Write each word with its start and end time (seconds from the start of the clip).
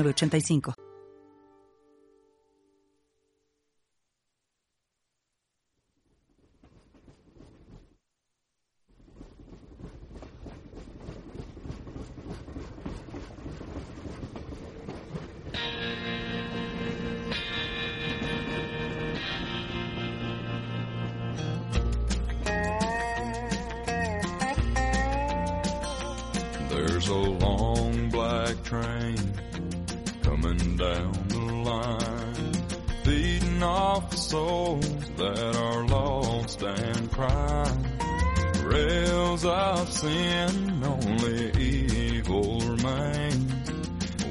85 0.00 0.91
down 30.82 31.12
the 31.28 31.38
line, 31.70 32.54
feeding 33.04 33.62
off 33.62 34.10
the 34.10 34.16
souls 34.16 35.10
that 35.16 35.56
are 35.56 35.86
lost 35.86 36.60
and 36.62 37.12
crying. 37.12 37.86
Rails 38.64 39.44
of 39.44 39.92
sin, 39.92 40.82
only 40.82 41.52
evil 41.52 42.60
remains. 42.60 43.70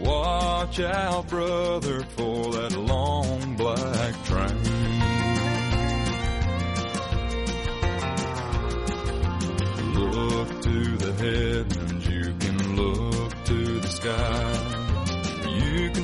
Watch 0.02 0.80
out, 0.81 1.30
brother, 1.30 2.03
for 2.17 2.52
that 2.58 2.75
long 2.75 3.55
black 3.55 4.13
train. 4.25 4.63
Look 9.93 10.49
to 10.67 10.97
the 10.97 11.13
heavens, 11.23 12.08
you 12.08 12.33
can 12.43 12.75
look 12.75 13.43
to 13.45 13.80
the 13.80 13.88
sky. 13.88 14.70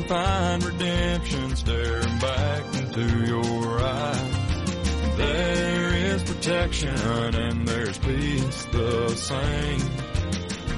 Find 0.08 0.64
redemption 0.64 1.54
staring 1.58 2.20
back 2.20 2.64
into 2.76 3.26
your 3.26 3.82
eyes. 3.82 5.18
There 5.18 5.94
is 5.96 6.24
protection 6.24 6.96
and 7.36 7.68
there's 7.68 7.98
peace 7.98 8.66
the 8.72 9.10
same. 9.16 9.82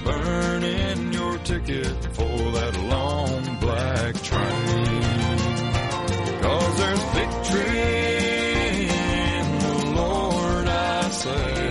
Burning 0.04 1.14
your 1.14 1.38
ticket 1.40 1.96
for 2.16 2.52
that 2.54 2.76
long 2.90 3.60
black 3.60 4.16
train. 4.24 5.38
Cause 6.42 6.78
there's 6.78 7.04
victory 7.14 8.90
in 8.90 9.60
the 9.60 9.92
Lord, 9.96 10.68
I 10.68 11.10
say. 11.12 11.69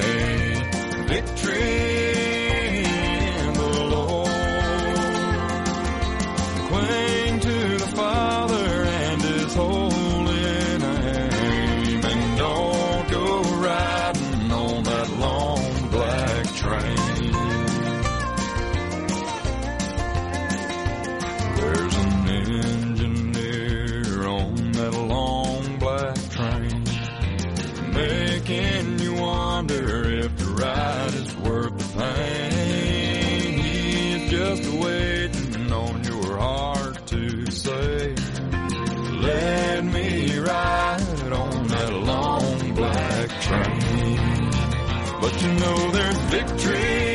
Making 27.98 28.98
you 29.01 29.14
wonder 29.14 30.09
if 30.23 30.36
the 30.36 30.45
ride 30.45 31.14
is 31.14 31.36
worth 31.39 31.77
the 31.79 31.89
pain. 31.98 33.59
He's 33.59 34.31
just 34.31 34.64
waiting 34.73 35.73
on 35.73 36.05
your 36.05 36.39
heart 36.39 37.05
to 37.09 37.51
say, 37.51 38.14
let 39.20 39.85
me 39.85 40.39
ride 40.39 41.33
on 41.33 41.67
that 41.67 41.92
long 41.92 42.75
black 42.77 43.29
train. 43.41 44.19
But 45.20 45.42
you 45.42 45.53
know 45.63 45.91
there's 45.91 46.19
victory 46.36 47.08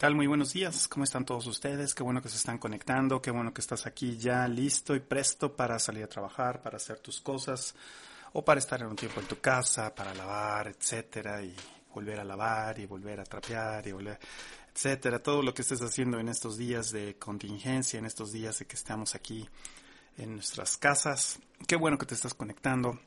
tal? 0.00 0.14
Muy 0.14 0.26
buenos 0.26 0.54
días. 0.54 0.88
¿Cómo 0.88 1.04
están 1.04 1.26
todos 1.26 1.46
ustedes? 1.46 1.94
Qué 1.94 2.02
bueno 2.02 2.22
que 2.22 2.30
se 2.30 2.38
están 2.38 2.56
conectando, 2.56 3.20
qué 3.20 3.30
bueno 3.30 3.52
que 3.52 3.60
estás 3.60 3.84
aquí 3.84 4.16
ya 4.16 4.48
listo 4.48 4.96
y 4.96 5.00
presto 5.00 5.54
para 5.54 5.78
salir 5.78 6.04
a 6.04 6.08
trabajar, 6.08 6.62
para 6.62 6.78
hacer 6.78 7.00
tus 7.00 7.20
cosas 7.20 7.74
o 8.32 8.42
para 8.42 8.60
estar 8.60 8.80
en 8.80 8.86
un 8.86 8.96
tiempo 8.96 9.20
en 9.20 9.26
tu 9.26 9.38
casa, 9.40 9.94
para 9.94 10.14
lavar, 10.14 10.68
etcétera, 10.68 11.42
y 11.42 11.54
volver 11.94 12.18
a 12.18 12.24
lavar 12.24 12.78
y 12.78 12.86
volver 12.86 13.20
a 13.20 13.24
trapear 13.24 13.86
y 13.88 13.92
volver, 13.92 14.18
etcétera. 14.74 15.18
Todo 15.18 15.42
lo 15.42 15.52
que 15.52 15.60
estés 15.60 15.82
haciendo 15.82 16.18
en 16.18 16.30
estos 16.30 16.56
días 16.56 16.90
de 16.92 17.16
contingencia, 17.18 17.98
en 17.98 18.06
estos 18.06 18.32
días 18.32 18.58
de 18.58 18.64
que 18.64 18.76
estamos 18.76 19.14
aquí 19.14 19.46
en 20.16 20.32
nuestras 20.32 20.78
casas. 20.78 21.40
Qué 21.68 21.76
bueno 21.76 21.98
que 21.98 22.06
te 22.06 22.14
estás 22.14 22.32
conectando. 22.32 22.98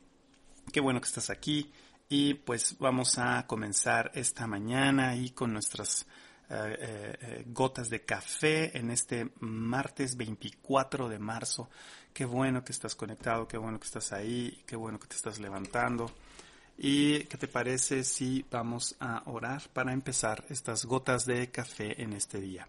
Qué 0.72 0.78
bueno 0.78 1.00
que 1.00 1.08
estás 1.08 1.28
aquí. 1.28 1.72
Y 2.08 2.34
pues 2.34 2.76
vamos 2.78 3.18
a 3.18 3.48
comenzar 3.48 4.12
esta 4.14 4.46
mañana 4.46 5.16
y 5.16 5.30
con 5.30 5.52
nuestras 5.52 6.06
eh, 6.50 7.16
eh, 7.20 7.44
gotas 7.46 7.88
de 7.88 8.04
café 8.04 8.76
en 8.76 8.90
este 8.90 9.30
martes 9.40 10.16
24 10.16 11.08
de 11.08 11.18
marzo. 11.18 11.70
Qué 12.12 12.24
bueno 12.24 12.64
que 12.64 12.72
estás 12.72 12.94
conectado, 12.94 13.48
qué 13.48 13.56
bueno 13.56 13.78
que 13.78 13.86
estás 13.86 14.12
ahí, 14.12 14.62
qué 14.66 14.76
bueno 14.76 14.98
que 14.98 15.08
te 15.08 15.16
estás 15.16 15.38
levantando. 15.38 16.10
¿Y 16.76 17.24
qué 17.24 17.38
te 17.38 17.48
parece 17.48 18.04
si 18.04 18.44
vamos 18.50 18.96
a 18.98 19.22
orar 19.26 19.62
para 19.72 19.92
empezar 19.92 20.44
estas 20.48 20.84
gotas 20.84 21.24
de 21.24 21.50
café 21.50 22.02
en 22.02 22.12
este 22.12 22.40
día? 22.40 22.68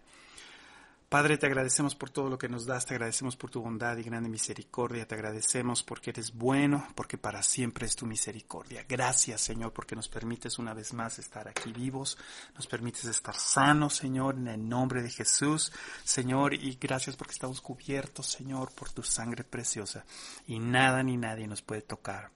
Padre, 1.08 1.38
te 1.38 1.46
agradecemos 1.46 1.94
por 1.94 2.10
todo 2.10 2.28
lo 2.28 2.36
que 2.36 2.48
nos 2.48 2.66
das, 2.66 2.84
te 2.84 2.94
agradecemos 2.94 3.36
por 3.36 3.48
tu 3.48 3.62
bondad 3.62 3.96
y 3.96 4.02
grande 4.02 4.28
misericordia, 4.28 5.06
te 5.06 5.14
agradecemos 5.14 5.84
porque 5.84 6.10
eres 6.10 6.34
bueno, 6.34 6.88
porque 6.96 7.16
para 7.16 7.44
siempre 7.44 7.86
es 7.86 7.94
tu 7.94 8.06
misericordia. 8.06 8.84
Gracias, 8.88 9.40
Señor, 9.40 9.72
porque 9.72 9.94
nos 9.94 10.08
permites 10.08 10.58
una 10.58 10.74
vez 10.74 10.92
más 10.92 11.20
estar 11.20 11.46
aquí 11.46 11.72
vivos, 11.72 12.18
nos 12.56 12.66
permites 12.66 13.04
estar 13.04 13.36
sanos, 13.36 13.94
Señor, 13.94 14.34
en 14.34 14.48
el 14.48 14.68
nombre 14.68 15.00
de 15.00 15.10
Jesús, 15.10 15.72
Señor, 16.02 16.54
y 16.54 16.76
gracias 16.80 17.14
porque 17.14 17.34
estamos 17.34 17.60
cubiertos, 17.60 18.26
Señor, 18.26 18.72
por 18.74 18.90
tu 18.90 19.04
sangre 19.04 19.44
preciosa 19.44 20.04
y 20.48 20.58
nada 20.58 21.04
ni 21.04 21.16
nadie 21.16 21.46
nos 21.46 21.62
puede 21.62 21.82
tocar. 21.82 22.32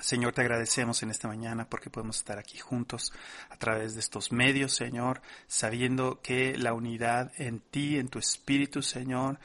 Señor, 0.00 0.32
te 0.32 0.42
agradecemos 0.42 1.02
en 1.02 1.10
esta 1.10 1.26
mañana 1.26 1.68
porque 1.68 1.90
podemos 1.90 2.18
estar 2.18 2.38
aquí 2.38 2.56
juntos 2.58 3.12
a 3.50 3.56
través 3.56 3.94
de 3.94 4.00
estos 4.00 4.30
medios, 4.30 4.72
Señor, 4.72 5.20
sabiendo 5.48 6.20
que 6.22 6.56
la 6.56 6.72
unidad 6.72 7.32
en 7.36 7.58
ti, 7.58 7.98
en 7.98 8.06
tu 8.06 8.20
espíritu, 8.20 8.80
Señor, 8.80 9.40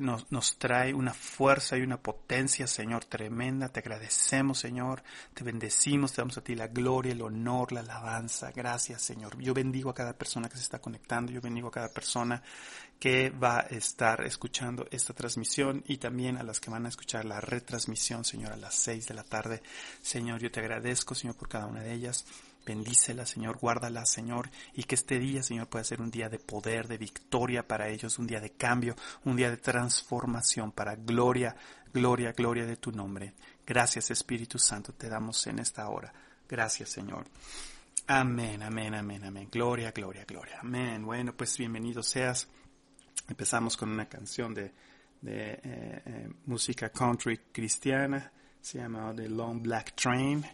nos, 0.00 0.32
nos, 0.32 0.56
trae 0.56 0.94
una 0.94 1.12
fuerza 1.12 1.76
y 1.76 1.82
una 1.82 1.98
potencia, 1.98 2.66
Señor, 2.66 3.04
tremenda. 3.04 3.68
Te 3.68 3.80
agradecemos, 3.80 4.58
Señor, 4.58 5.02
te 5.34 5.44
bendecimos, 5.44 6.12
te 6.12 6.22
damos 6.22 6.38
a 6.38 6.42
ti 6.42 6.54
la 6.54 6.68
gloria, 6.68 7.12
el 7.12 7.20
honor, 7.20 7.72
la 7.72 7.80
alabanza. 7.80 8.50
Gracias, 8.50 9.02
Señor. 9.02 9.38
Yo 9.38 9.52
bendigo 9.52 9.90
a 9.90 9.94
cada 9.94 10.14
persona 10.14 10.48
que 10.48 10.56
se 10.56 10.62
está 10.62 10.78
conectando, 10.78 11.32
yo 11.32 11.42
bendigo 11.42 11.68
a 11.68 11.72
cada 11.72 11.88
persona 11.90 12.42
que 13.02 13.30
va 13.30 13.58
a 13.58 13.62
estar 13.62 14.24
escuchando 14.24 14.86
esta 14.92 15.12
transmisión 15.12 15.82
y 15.88 15.96
también 15.96 16.36
a 16.36 16.44
las 16.44 16.60
que 16.60 16.70
van 16.70 16.86
a 16.86 16.88
escuchar 16.88 17.24
la 17.24 17.40
retransmisión, 17.40 18.24
Señor, 18.24 18.52
a 18.52 18.56
las 18.56 18.76
seis 18.76 19.08
de 19.08 19.14
la 19.14 19.24
tarde. 19.24 19.60
Señor, 20.00 20.40
yo 20.40 20.50
te 20.50 20.60
agradezco, 20.60 21.14
Señor, 21.14 21.36
por 21.36 21.48
cada 21.48 21.66
una 21.66 21.80
de 21.80 21.92
ellas. 21.92 22.24
Bendícela, 22.64 23.26
Señor, 23.26 23.58
guárdala, 23.58 24.06
Señor, 24.06 24.48
y 24.74 24.84
que 24.84 24.94
este 24.94 25.18
día, 25.18 25.42
Señor, 25.42 25.68
pueda 25.68 25.84
ser 25.84 26.00
un 26.00 26.12
día 26.12 26.28
de 26.28 26.38
poder, 26.38 26.86
de 26.86 26.96
victoria 26.96 27.66
para 27.66 27.88
ellos, 27.88 28.18
un 28.20 28.26
día 28.26 28.40
de 28.40 28.50
cambio, 28.50 28.94
un 29.24 29.36
día 29.36 29.50
de 29.50 29.56
transformación 29.56 30.70
para 30.70 30.94
gloria, 30.94 31.56
gloria, 31.92 32.32
gloria 32.32 32.64
de 32.64 32.76
tu 32.76 32.92
nombre. 32.92 33.34
Gracias, 33.66 34.12
Espíritu 34.12 34.58
Santo, 34.58 34.92
te 34.92 35.08
damos 35.08 35.44
en 35.48 35.58
esta 35.58 35.88
hora. 35.88 36.12
Gracias, 36.48 36.90
Señor. 36.90 37.26
Amén, 38.06 38.62
amén, 38.62 38.94
amén, 38.94 39.24
amén. 39.24 39.48
Gloria, 39.50 39.90
gloria, 39.90 40.24
gloria. 40.24 40.58
Amén. 40.60 41.04
Bueno, 41.04 41.34
pues 41.34 41.56
bienvenido 41.56 42.02
seas. 42.02 42.48
Empezamos 43.28 43.76
con 43.76 43.90
una 43.90 44.08
canción 44.08 44.52
de, 44.52 44.64
eh, 44.64 44.72
eh, 45.24 46.28
música 46.46 46.90
country 46.90 47.38
cristiana, 47.52 48.30
se 48.62 48.78
llama 48.78 49.12
The 49.14 49.28
Long 49.28 49.60
Black 49.60 49.94
Train, 49.94 50.46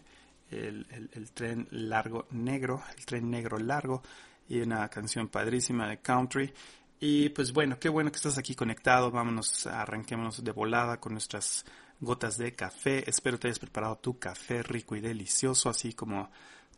el, 0.51 0.85
el, 1.13 1.31
tren 1.31 1.67
largo 1.71 2.27
negro, 2.31 2.83
el 2.97 3.05
tren 3.05 3.29
negro 3.29 3.57
largo, 3.57 4.01
y 4.49 4.59
una 4.59 4.89
canción 4.89 5.27
padrísima 5.27 5.87
de 5.87 5.99
country. 5.99 6.51
Y 6.99 7.29
pues 7.29 7.53
bueno, 7.53 7.79
qué 7.79 7.87
bueno 7.87 8.11
que 8.11 8.17
estás 8.17 8.37
aquí 8.37 8.55
conectado, 8.55 9.11
vámonos, 9.11 9.67
arranquémonos 9.67 10.43
de 10.43 10.51
volada 10.51 10.99
con 10.99 11.13
nuestras 11.13 11.63
gotas 12.01 12.37
de 12.37 12.55
café. 12.55 13.07
Espero 13.07 13.39
te 13.39 13.47
hayas 13.47 13.59
preparado 13.59 13.97
tu 13.97 14.17
café 14.17 14.63
rico 14.63 14.95
y 14.95 14.99
delicioso, 14.99 15.69
así 15.69 15.93
como 15.93 16.29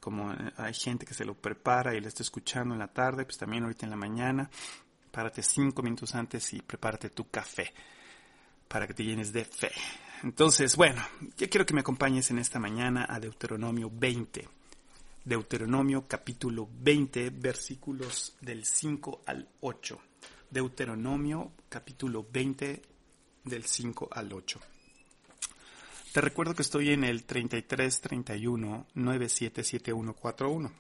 como 0.02 0.34
eh, 0.34 0.52
hay 0.58 0.74
gente 0.74 1.06
que 1.06 1.14
se 1.14 1.24
lo 1.24 1.36
prepara 1.36 1.96
y 1.96 2.02
le 2.02 2.08
está 2.08 2.24
escuchando 2.24 2.74
en 2.74 2.80
la 2.80 2.88
tarde, 2.88 3.24
pues 3.24 3.38
también 3.38 3.64
ahorita 3.64 3.86
en 3.86 3.92
la 3.92 3.96
mañana 3.96 4.50
párate 5.12 5.44
cinco 5.44 5.84
minutos 5.84 6.16
antes 6.16 6.54
y 6.54 6.62
prepárate 6.62 7.10
tu 7.10 7.30
café 7.30 7.72
para 8.68 8.88
que 8.88 8.94
te 8.94 9.04
llenes 9.04 9.32
de 9.32 9.46
fe. 9.46 9.72
Entonces, 10.24 10.76
bueno, 10.76 11.02
yo 11.38 11.50
quiero 11.50 11.66
que 11.66 11.74
me 11.74 11.80
acompañes 11.80 12.30
en 12.30 12.38
esta 12.38 12.60
mañana 12.60 13.08
a 13.10 13.20
Deuteronomio 13.20 13.90
20. 13.92 14.48
Deuteronomio 15.26 16.08
capítulo 16.08 16.70
20, 16.80 17.32
versículos 17.32 18.36
del 18.40 18.64
5 18.64 19.22
al 19.26 19.50
8. 19.62 20.00
Deuteronomio 20.52 21.54
capítulo 21.70 22.28
20 22.32 22.82
del 23.46 23.66
5 23.66 24.10
al 24.12 24.32
8. 24.32 24.60
Te 26.14 26.22
recuerdo 26.22 26.54
que 26.54 26.62
estoy 26.62 26.92
en 26.92 27.04
el 27.04 27.24
3331 27.24 28.88
977141. 28.94 30.72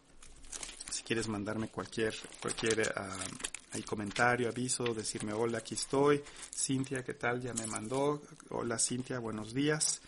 Si 0.91 1.03
quieres 1.03 1.27
mandarme 1.27 1.69
cualquier 1.69 2.13
cualquier 2.41 2.93
uh, 2.95 3.60
hay 3.71 3.83
comentario, 3.83 4.49
aviso, 4.49 4.93
decirme 4.93 5.31
hola, 5.33 5.59
aquí 5.59 5.75
estoy. 5.75 6.21
Cintia, 6.53 7.03
¿qué 7.03 7.13
tal? 7.13 7.41
Ya 7.41 7.53
me 7.53 7.65
mandó. 7.67 8.21
Hola 8.49 8.77
Cintia, 8.77 9.19
buenos 9.19 9.53
días. 9.53 10.01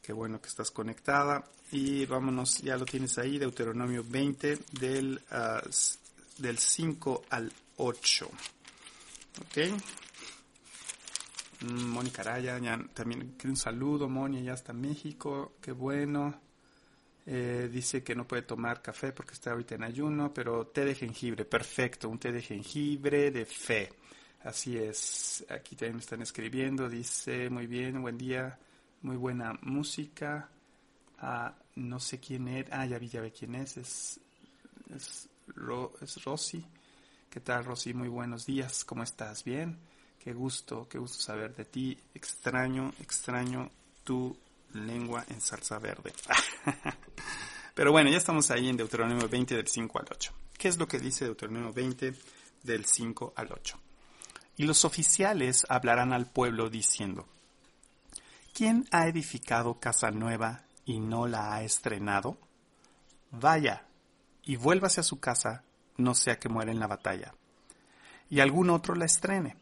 Qué 0.00 0.12
bueno 0.12 0.40
que 0.40 0.48
estás 0.48 0.70
conectada. 0.70 1.44
Y 1.72 2.06
vámonos, 2.06 2.58
ya 2.58 2.76
lo 2.76 2.84
tienes 2.84 3.18
ahí, 3.18 3.38
Deuteronomio 3.38 4.04
20 4.06 4.58
del, 4.78 5.20
uh, 5.32 5.68
del 6.38 6.58
5 6.58 7.24
al 7.30 7.52
8. 7.78 8.30
¿Ok? 9.40 9.58
Mm, 11.62 11.88
Mónica 11.88 12.22
Araya, 12.22 12.58
ya, 12.58 12.78
también 12.94 13.36
un 13.42 13.56
saludo, 13.56 14.08
Moni, 14.08 14.44
ya 14.44 14.52
está 14.52 14.70
en 14.70 14.82
México, 14.82 15.54
qué 15.60 15.72
bueno. 15.72 16.45
Eh, 17.28 17.68
dice 17.72 18.04
que 18.04 18.14
no 18.14 18.26
puede 18.26 18.42
tomar 18.42 18.80
café 18.80 19.12
porque 19.12 19.32
está 19.32 19.50
ahorita 19.50 19.74
en 19.74 19.82
ayuno, 19.82 20.32
pero 20.32 20.68
té 20.68 20.84
de 20.84 20.94
jengibre, 20.94 21.44
perfecto, 21.44 22.08
un 22.08 22.18
té 22.20 22.30
de 22.30 22.40
jengibre 22.40 23.32
de 23.32 23.44
fe. 23.44 23.92
Así 24.44 24.78
es, 24.78 25.44
aquí 25.50 25.74
también 25.74 25.96
me 25.96 26.00
están 26.00 26.22
escribiendo, 26.22 26.88
dice, 26.88 27.50
muy 27.50 27.66
bien, 27.66 28.00
buen 28.00 28.16
día, 28.16 28.56
muy 29.02 29.16
buena 29.16 29.58
música. 29.62 30.48
Ah, 31.18 31.52
no 31.74 31.98
sé 31.98 32.20
quién 32.20 32.46
es, 32.46 32.66
ah, 32.70 32.86
ya 32.86 32.98
vi, 32.98 33.08
quién 33.08 33.56
es, 33.56 33.76
es, 33.76 34.20
es, 34.94 35.28
es 36.00 36.24
Rosy. 36.24 36.64
¿Qué 37.28 37.40
tal, 37.40 37.64
Rosy? 37.64 37.92
Muy 37.92 38.08
buenos 38.08 38.46
días, 38.46 38.84
¿cómo 38.84 39.02
estás? 39.02 39.42
¿Bien? 39.42 39.76
Qué 40.20 40.32
gusto, 40.32 40.88
qué 40.88 40.98
gusto 40.98 41.18
saber 41.18 41.56
de 41.56 41.64
ti. 41.64 41.98
Extraño, 42.14 42.92
extraño 43.00 43.68
tu 44.04 44.36
lengua 44.76 45.24
en 45.28 45.40
salsa 45.40 45.78
verde. 45.78 46.12
Pero 47.74 47.92
bueno, 47.92 48.10
ya 48.10 48.16
estamos 48.16 48.50
ahí 48.50 48.68
en 48.68 48.76
Deuteronomio 48.76 49.28
20 49.28 49.54
del 49.54 49.68
5 49.68 49.98
al 49.98 50.06
8. 50.10 50.32
¿Qué 50.56 50.68
es 50.68 50.78
lo 50.78 50.88
que 50.88 50.98
dice 50.98 51.26
Deuteronomio 51.26 51.72
20 51.72 52.14
del 52.62 52.86
5 52.86 53.34
al 53.36 53.52
8? 53.52 53.78
Y 54.56 54.64
los 54.64 54.84
oficiales 54.84 55.66
hablarán 55.68 56.12
al 56.12 56.26
pueblo 56.26 56.70
diciendo, 56.70 57.28
¿quién 58.54 58.86
ha 58.90 59.06
edificado 59.06 59.78
casa 59.78 60.10
nueva 60.10 60.62
y 60.86 60.98
no 60.98 61.26
la 61.26 61.54
ha 61.54 61.62
estrenado? 61.62 62.38
Vaya 63.30 63.86
y 64.42 64.56
vuélvase 64.56 65.00
a 65.00 65.04
su 65.04 65.20
casa, 65.20 65.64
no 65.98 66.14
sea 66.14 66.38
que 66.38 66.48
muera 66.48 66.72
en 66.72 66.80
la 66.80 66.86
batalla, 66.86 67.34
y 68.30 68.40
algún 68.40 68.70
otro 68.70 68.94
la 68.94 69.04
estrene. 69.04 69.56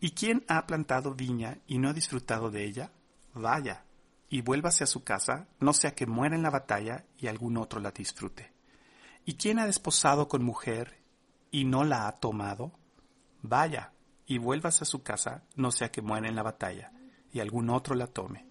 ¿Y 0.00 0.10
quién 0.10 0.44
ha 0.48 0.66
plantado 0.66 1.14
viña 1.14 1.58
y 1.66 1.78
no 1.78 1.90
ha 1.90 1.92
disfrutado 1.92 2.50
de 2.50 2.64
ella? 2.64 2.90
Vaya 3.36 3.84
y 4.28 4.42
vuélvase 4.42 4.84
a 4.84 4.88
su 4.88 5.04
casa, 5.04 5.48
no 5.60 5.72
sea 5.72 5.94
que 5.94 6.06
muera 6.06 6.34
en 6.34 6.42
la 6.42 6.50
batalla 6.50 7.04
y 7.18 7.28
algún 7.28 7.56
otro 7.56 7.80
la 7.80 7.90
disfrute. 7.90 8.52
¿Y 9.24 9.34
quién 9.34 9.58
ha 9.58 9.66
desposado 9.66 10.28
con 10.28 10.44
mujer 10.44 10.98
y 11.50 11.64
no 11.64 11.84
la 11.84 12.08
ha 12.08 12.12
tomado? 12.12 12.72
Vaya 13.42 13.92
y 14.26 14.38
vuélvase 14.38 14.84
a 14.84 14.86
su 14.86 15.02
casa, 15.02 15.44
no 15.54 15.70
sea 15.70 15.90
que 15.90 16.02
muera 16.02 16.28
en 16.28 16.36
la 16.36 16.42
batalla 16.42 16.92
y 17.32 17.40
algún 17.40 17.70
otro 17.70 17.94
la 17.94 18.06
tome. 18.06 18.46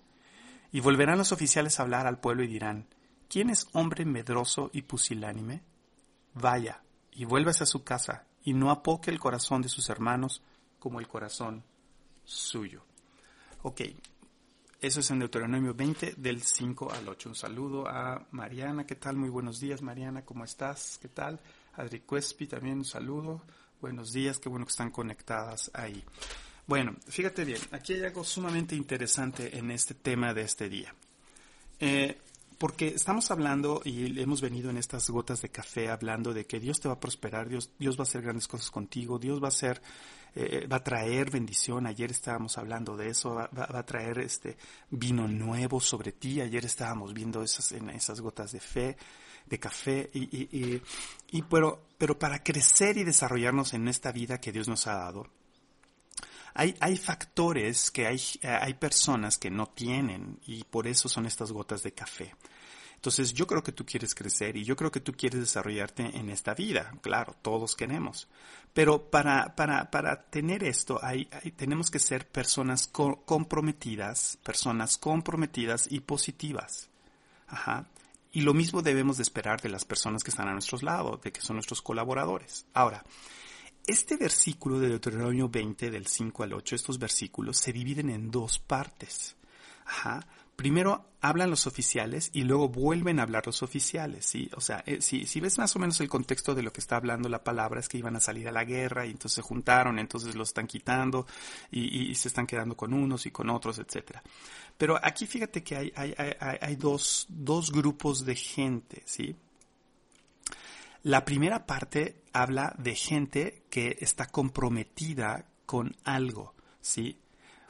Y 0.71 0.79
volverán 0.79 1.17
los 1.17 1.31
oficiales 1.31 1.79
a 1.79 1.83
hablar 1.83 2.07
al 2.07 2.19
pueblo 2.19 2.43
y 2.43 2.47
dirán, 2.47 2.87
¿quién 3.29 3.49
es 3.49 3.67
hombre 3.73 4.05
medroso 4.05 4.69
y 4.73 4.83
pusilánime? 4.83 5.63
Vaya 6.33 6.81
y 7.11 7.25
vuélvase 7.25 7.63
a 7.63 7.67
su 7.67 7.83
casa 7.83 8.25
y 8.43 8.53
no 8.53 8.71
apoque 8.71 9.11
el 9.11 9.19
corazón 9.19 9.61
de 9.61 9.69
sus 9.69 9.89
hermanos 9.89 10.41
como 10.79 10.99
el 10.99 11.07
corazón 11.07 11.63
suyo. 12.25 12.83
Ok, 13.63 13.81
eso 14.85 14.99
es 14.99 15.09
en 15.09 15.17
Deuteronomio 15.17 15.73
20 15.73 16.13
del 16.17 16.43
5 16.43 16.91
al 16.91 17.09
8. 17.09 17.29
Un 17.29 17.35
saludo 17.35 17.87
a 17.87 18.23
Mariana, 18.29 18.85
¿qué 18.85 18.93
tal? 18.93 19.15
Muy 19.15 19.29
buenos 19.29 19.59
días, 19.59 19.81
Mariana, 19.81 20.23
¿cómo 20.23 20.43
estás? 20.43 20.99
¿Qué 21.01 21.07
tal? 21.07 21.39
Adri 21.73 22.01
Cuespi, 22.01 22.45
también 22.45 22.77
un 22.77 22.85
saludo. 22.85 23.41
Buenos 23.81 24.13
días, 24.13 24.37
qué 24.37 24.47
bueno 24.47 24.63
que 24.65 24.69
están 24.69 24.91
conectadas 24.91 25.71
ahí. 25.73 26.03
Bueno, 26.67 26.95
fíjate 27.07 27.45
bien, 27.45 27.59
aquí 27.71 27.93
hay 27.93 28.03
algo 28.03 28.23
sumamente 28.23 28.75
interesante 28.75 29.57
en 29.57 29.71
este 29.71 29.95
tema 29.95 30.35
de 30.35 30.43
este 30.43 30.69
día. 30.69 30.93
Eh, 31.79 32.21
porque 32.57 32.87
estamos 32.87 33.31
hablando 33.31 33.81
y 33.83 34.19
hemos 34.19 34.41
venido 34.41 34.69
en 34.69 34.77
estas 34.77 35.09
gotas 35.09 35.41
de 35.41 35.49
café 35.49 35.89
hablando 35.89 36.33
de 36.33 36.45
que 36.45 36.59
Dios 36.59 36.79
te 36.79 36.87
va 36.87 36.95
a 36.95 36.99
prosperar, 36.99 37.49
Dios, 37.49 37.71
Dios 37.77 37.97
va 37.97 38.01
a 38.01 38.03
hacer 38.03 38.21
grandes 38.21 38.47
cosas 38.47 38.71
contigo, 38.71 39.19
Dios 39.19 39.41
va 39.41 39.47
a 39.47 39.49
hacer 39.49 39.81
eh, 40.37 40.67
va 40.67 40.77
a 40.77 40.83
traer 40.83 41.31
bendición. 41.31 41.87
Ayer 41.87 42.11
estábamos 42.11 42.57
hablando 42.57 42.97
de 42.97 43.07
eso, 43.07 43.35
va, 43.35 43.49
a 43.53 43.85
traer 43.85 44.19
este 44.19 44.57
vino 44.89 45.29
nuevo 45.29 45.79
sobre 45.79 46.11
ti. 46.11 46.41
Ayer 46.41 46.65
estábamos 46.65 47.13
viendo 47.13 47.41
esas, 47.41 47.71
en 47.71 47.89
esas 47.89 48.19
gotas 48.19 48.51
de 48.51 48.59
fe, 48.59 48.97
de 49.45 49.59
café. 49.59 50.09
Y, 50.13 50.23
y, 50.23 50.81
y, 51.31 51.41
pero, 51.43 51.87
pero 51.97 52.19
para 52.19 52.43
crecer 52.43 52.97
y 52.97 53.05
desarrollarnos 53.05 53.73
en 53.73 53.87
esta 53.87 54.11
vida 54.11 54.41
que 54.41 54.51
Dios 54.51 54.67
nos 54.67 54.87
ha 54.87 54.95
dado, 54.95 55.25
hay, 56.55 56.73
hay 56.79 56.95
factores 56.95 57.91
que 57.91 58.07
hay, 58.07 58.19
hay 58.41 58.73
personas 58.75 59.37
que 59.37 59.51
no 59.51 59.67
tienen 59.67 60.39
y 60.47 60.63
por 60.63 60.87
eso 60.87 61.09
son 61.09 61.25
estas 61.25 61.51
gotas 61.51 61.83
de 61.83 61.93
café. 61.93 62.33
Entonces 62.95 63.33
yo 63.33 63.45
creo 63.45 63.61
que 63.61 63.73
tú 63.73 63.85
quieres 63.85 64.15
crecer 64.15 64.55
y 64.55 64.63
yo 64.63 64.75
creo 64.75 64.89
que 64.89 65.01
tú 65.01 65.11
quieres 65.11 65.41
desarrollarte 65.41 66.17
en 66.17 66.29
esta 66.29 66.53
vida. 66.53 66.93
Claro, 67.01 67.35
todos 67.41 67.75
queremos. 67.75 68.27
Pero 68.73 69.11
para, 69.11 69.55
para, 69.55 69.91
para 69.91 70.23
tener 70.23 70.63
esto 70.63 70.99
hay, 71.03 71.25
tenemos 71.55 71.91
que 71.91 71.99
ser 71.99 72.27
personas 72.27 72.87
comprometidas, 72.87 74.39
personas 74.41 74.97
comprometidas 74.97 75.87
y 75.91 75.99
positivas. 75.99 76.89
Ajá. 77.47 77.85
Y 78.31 78.41
lo 78.41 78.53
mismo 78.53 78.81
debemos 78.81 79.17
de 79.17 79.23
esperar 79.23 79.61
de 79.61 79.69
las 79.69 79.85
personas 79.85 80.23
que 80.23 80.31
están 80.31 80.47
a 80.47 80.53
nuestros 80.53 80.83
lados, 80.83 81.21
de 81.21 81.31
que 81.31 81.41
son 81.41 81.57
nuestros 81.57 81.81
colaboradores. 81.81 82.65
Ahora, 82.73 83.03
este 83.87 84.17
versículo 84.17 84.79
de 84.79 84.89
Deuteronomio 84.89 85.49
20 85.49 85.91
del 85.91 86.07
5 86.07 86.43
al 86.43 86.53
8, 86.53 86.75
estos 86.75 86.99
versículos 86.99 87.57
se 87.57 87.71
dividen 87.73 88.09
en 88.09 88.31
dos 88.31 88.59
partes. 88.59 89.35
Ajá. 89.85 90.25
Primero 90.55 91.05
hablan 91.19 91.49
los 91.49 91.67
oficiales 91.67 92.29
y 92.31 92.43
luego 92.43 92.69
vuelven 92.69 93.19
a 93.19 93.23
hablar 93.23 93.45
los 93.45 93.61
oficiales, 93.61 94.25
¿sí? 94.25 94.49
O 94.55 94.61
sea, 94.61 94.83
eh, 94.85 95.01
si, 95.01 95.39
ves 95.41 95.57
más 95.57 95.75
o 95.75 95.79
menos 95.79 95.99
el 95.99 96.07
contexto 96.07 96.55
de 96.55 96.63
lo 96.63 96.71
que 96.71 96.79
está 96.79 96.95
hablando 96.95 97.27
la 97.27 97.43
palabra 97.43 97.79
es 97.81 97.89
que 97.89 97.97
iban 97.97 98.15
a 98.15 98.21
salir 98.21 98.47
a 98.47 98.53
la 98.53 98.63
guerra 98.63 99.05
y 99.05 99.11
entonces 99.11 99.33
se 99.33 99.41
juntaron, 99.41 99.99
entonces 99.99 100.33
los 100.35 100.49
están 100.49 100.67
quitando 100.67 101.27
y, 101.71 102.15
se 102.15 102.29
están 102.29 102.47
quedando 102.47 102.77
con 102.77 102.93
unos 102.93 103.25
y 103.25 103.31
con 103.31 103.49
otros, 103.49 103.79
etcétera. 103.79 104.23
Pero 104.77 104.97
aquí 105.01 105.25
fíjate 105.25 105.61
que 105.61 105.93
hay 105.95 106.75
dos, 106.77 107.25
dos 107.27 107.71
grupos 107.71 108.23
de 108.23 108.35
gente, 108.35 109.03
¿sí? 109.05 109.35
La 111.05 111.23
primera 111.23 111.67
parte 111.67 112.23
habla 112.33 112.73
de 112.79 112.95
gente 112.95 113.61
que 113.69 113.95
está 113.99 114.25
comprometida 114.25 115.45
con 115.67 115.95
algo, 116.03 116.55
¿sí? 116.81 117.19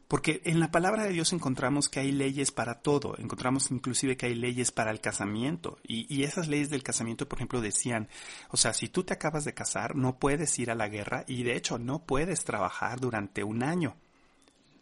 Porque 0.07 0.41
en 0.45 0.61
la 0.61 0.71
palabra 0.71 1.03
de 1.03 1.09
Dios 1.11 1.33
encontramos 1.33 1.89
que 1.89 1.99
hay 1.99 2.13
leyes 2.13 2.51
para 2.51 2.75
todo, 2.75 3.17
encontramos 3.17 3.71
inclusive 3.71 4.15
que 4.15 4.27
hay 4.27 4.35
leyes 4.35 4.71
para 4.71 4.89
el 4.89 5.01
casamiento. 5.01 5.79
Y, 5.85 6.05
y, 6.07 6.23
esas 6.23 6.47
leyes 6.47 6.69
del 6.69 6.81
casamiento, 6.81 7.27
por 7.27 7.39
ejemplo, 7.39 7.59
decían, 7.59 8.07
o 8.51 8.55
sea, 8.55 8.71
si 8.71 8.87
tú 8.87 9.03
te 9.03 9.15
acabas 9.15 9.43
de 9.43 9.53
casar, 9.53 9.97
no 9.97 10.17
puedes 10.17 10.57
ir 10.57 10.71
a 10.71 10.75
la 10.75 10.87
guerra 10.87 11.25
y 11.27 11.43
de 11.43 11.57
hecho 11.57 11.77
no 11.77 12.05
puedes 12.05 12.45
trabajar 12.45 13.01
durante 13.01 13.43
un 13.43 13.63
año. 13.63 13.97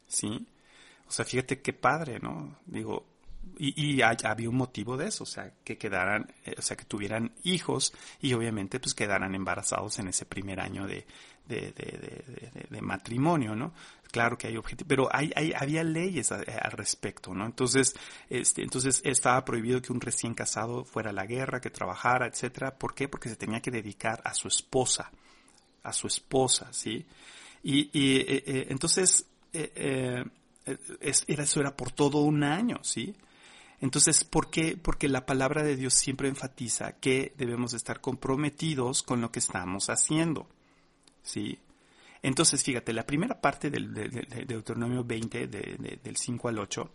¿Sí? 0.05 0.45
O 1.07 1.12
sea, 1.12 1.25
fíjate 1.25 1.60
qué 1.60 1.74
padre, 1.74 2.19
¿no? 2.19 2.55
Digo, 2.67 3.03
y, 3.57 3.95
y 3.95 4.01
había 4.01 4.50
un 4.50 4.57
motivo 4.57 4.98
de 4.98 5.07
eso, 5.07 5.24
o 5.24 5.27
sea, 5.27 5.51
que 5.63 5.77
quedaran, 5.77 6.31
eh, 6.45 6.55
o 6.57 6.62
sea, 6.62 6.77
que 6.77 6.86
tuvieran 6.86 7.31
hijos 7.43 7.93
y 8.22 8.33
obviamente 8.33 8.79
pues 8.79 8.93
quedaran 8.93 9.36
embarazados 9.36 10.00
en 10.00 10.07
ese 10.07 10.25
primer 10.25 10.60
año 10.60 10.88
de, 10.88 11.05
matrimonio, 12.81 13.55
¿no? 13.55 13.74
Claro 14.12 14.38
que 14.38 14.48
hay 14.48 14.57
objetivos, 14.57 14.88
pero 14.88 15.10
hay, 15.12 15.31
hay, 15.36 15.53
había 15.53 15.83
leyes 15.83 16.31
a, 16.31 16.36
al 16.36 16.72
respecto, 16.72 17.33
¿no? 17.33 17.45
Entonces, 17.45 17.95
este, 18.29 18.62
entonces 18.62 19.01
estaba 19.03 19.43
prohibido 19.43 19.81
que 19.81 19.91
un 19.91 20.00
recién 20.00 20.33
casado 20.33 20.86
fuera 20.86 21.10
a 21.10 21.13
la 21.13 21.25
guerra, 21.25 21.60
que 21.60 21.69
trabajara, 21.69 22.27
etcétera. 22.27 22.77
¿Por 22.77 22.93
qué? 22.93 23.07
Porque 23.07 23.29
se 23.29 23.36
tenía 23.36 23.62
que 23.62 23.72
dedicar 23.72 24.22
a 24.24 24.33
su 24.33 24.48
esposa, 24.48 25.12
a 25.83 25.93
su 25.93 26.07
esposa, 26.07 26.72
¿sí? 26.72 27.05
Y, 27.63 27.89
y 27.98 28.17
eh, 28.17 28.43
eh, 28.45 28.67
entonces, 28.69 29.25
eh, 29.51 30.24
era, 30.65 31.43
eso 31.43 31.60
era 31.60 31.75
por 31.75 31.91
todo 31.91 32.19
un 32.19 32.43
año, 32.43 32.77
¿sí? 32.83 33.15
Entonces, 33.84 34.24
¿por 34.24 34.50
qué? 34.50 34.78
Porque 34.82 35.10
la 35.10 35.25
palabra 35.25 35.62
de 35.62 35.75
Dios 35.75 35.94
siempre 35.94 36.30
enfatiza 36.30 36.94
que 37.02 37.34
debemos 37.38 37.74
estar 37.74 38.00
comprometidos 38.00 39.04
con 39.04 39.20
lo 39.20 39.30
que 39.30 39.40
estamos 39.40 39.90
haciendo. 39.90 40.48
¿Sí? 41.22 41.60
Entonces, 42.22 42.63
fíjate, 42.63 42.94
la 42.94 43.06
primera 43.06 43.42
parte 43.42 43.70
del, 43.70 43.94
de, 43.94 44.08
de, 44.08 44.22
de 44.22 44.46
Deuteronomio 44.46 45.04
20, 45.04 45.48
de, 45.48 46.00
del 46.02 46.16
5 46.16 46.48
al 46.48 46.60
8, 46.60 46.92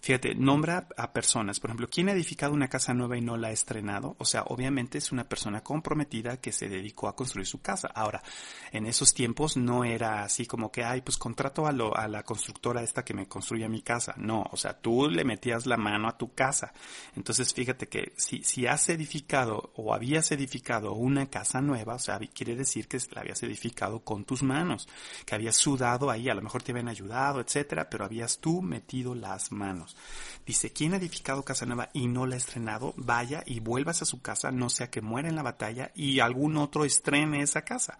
Fíjate, 0.00 0.36
nombra 0.36 0.86
a 0.96 1.12
personas. 1.12 1.58
Por 1.58 1.70
ejemplo, 1.70 1.88
¿quién 1.90 2.08
ha 2.08 2.12
edificado 2.12 2.52
una 2.52 2.68
casa 2.68 2.94
nueva 2.94 3.16
y 3.16 3.20
no 3.20 3.36
la 3.36 3.48
ha 3.48 3.52
estrenado? 3.52 4.14
O 4.18 4.24
sea, 4.24 4.44
obviamente 4.44 4.98
es 4.98 5.10
una 5.10 5.28
persona 5.28 5.62
comprometida 5.64 6.36
que 6.40 6.52
se 6.52 6.68
dedicó 6.68 7.08
a 7.08 7.16
construir 7.16 7.46
su 7.46 7.60
casa. 7.60 7.88
Ahora, 7.92 8.22
en 8.70 8.86
esos 8.86 9.14
tiempos 9.14 9.56
no 9.56 9.84
era 9.84 10.22
así 10.22 10.46
como 10.46 10.70
que, 10.70 10.84
ay, 10.84 11.00
pues 11.00 11.16
contrato 11.16 11.66
a, 11.66 11.72
lo, 11.72 11.96
a 11.96 12.06
la 12.06 12.22
constructora 12.22 12.82
esta 12.82 13.04
que 13.04 13.14
me 13.14 13.26
construya 13.26 13.68
mi 13.68 13.82
casa. 13.82 14.14
No, 14.16 14.44
o 14.52 14.56
sea, 14.56 14.78
tú 14.78 15.08
le 15.10 15.24
metías 15.24 15.66
la 15.66 15.76
mano 15.76 16.08
a 16.08 16.16
tu 16.16 16.32
casa. 16.34 16.72
Entonces, 17.16 17.52
fíjate 17.52 17.88
que 17.88 18.12
si, 18.16 18.44
si 18.44 18.66
has 18.66 18.88
edificado 18.88 19.72
o 19.74 19.92
habías 19.92 20.30
edificado 20.30 20.92
una 20.92 21.26
casa 21.26 21.60
nueva, 21.60 21.96
o 21.96 21.98
sea, 21.98 22.20
quiere 22.32 22.54
decir 22.54 22.86
que 22.86 22.98
la 23.12 23.22
habías 23.22 23.42
edificado 23.42 24.00
con 24.00 24.24
tus 24.24 24.42
manos, 24.42 24.88
que 25.24 25.34
habías 25.34 25.56
sudado 25.56 26.10
ahí, 26.10 26.28
a 26.28 26.34
lo 26.34 26.42
mejor 26.42 26.62
te 26.62 26.72
habían 26.72 26.88
ayudado, 26.88 27.40
etcétera, 27.40 27.90
pero 27.90 28.04
habías 28.04 28.38
tú 28.38 28.62
metido 28.62 29.14
las 29.14 29.50
manos. 29.50 29.85
Dice, 30.46 30.72
quien 30.72 30.94
ha 30.94 30.96
edificado 30.96 31.44
casa 31.44 31.66
nueva 31.66 31.90
y 31.92 32.06
no 32.06 32.26
la 32.26 32.34
ha 32.34 32.38
estrenado, 32.38 32.94
vaya 32.96 33.42
y 33.46 33.60
vuelvas 33.60 34.02
a 34.02 34.06
su 34.06 34.22
casa, 34.22 34.50
no 34.50 34.70
sea 34.70 34.90
que 34.90 35.00
muera 35.00 35.28
en 35.28 35.36
la 35.36 35.42
batalla 35.42 35.92
y 35.94 36.20
algún 36.20 36.56
otro 36.56 36.84
estrene 36.84 37.42
esa 37.42 37.62
casa. 37.62 37.98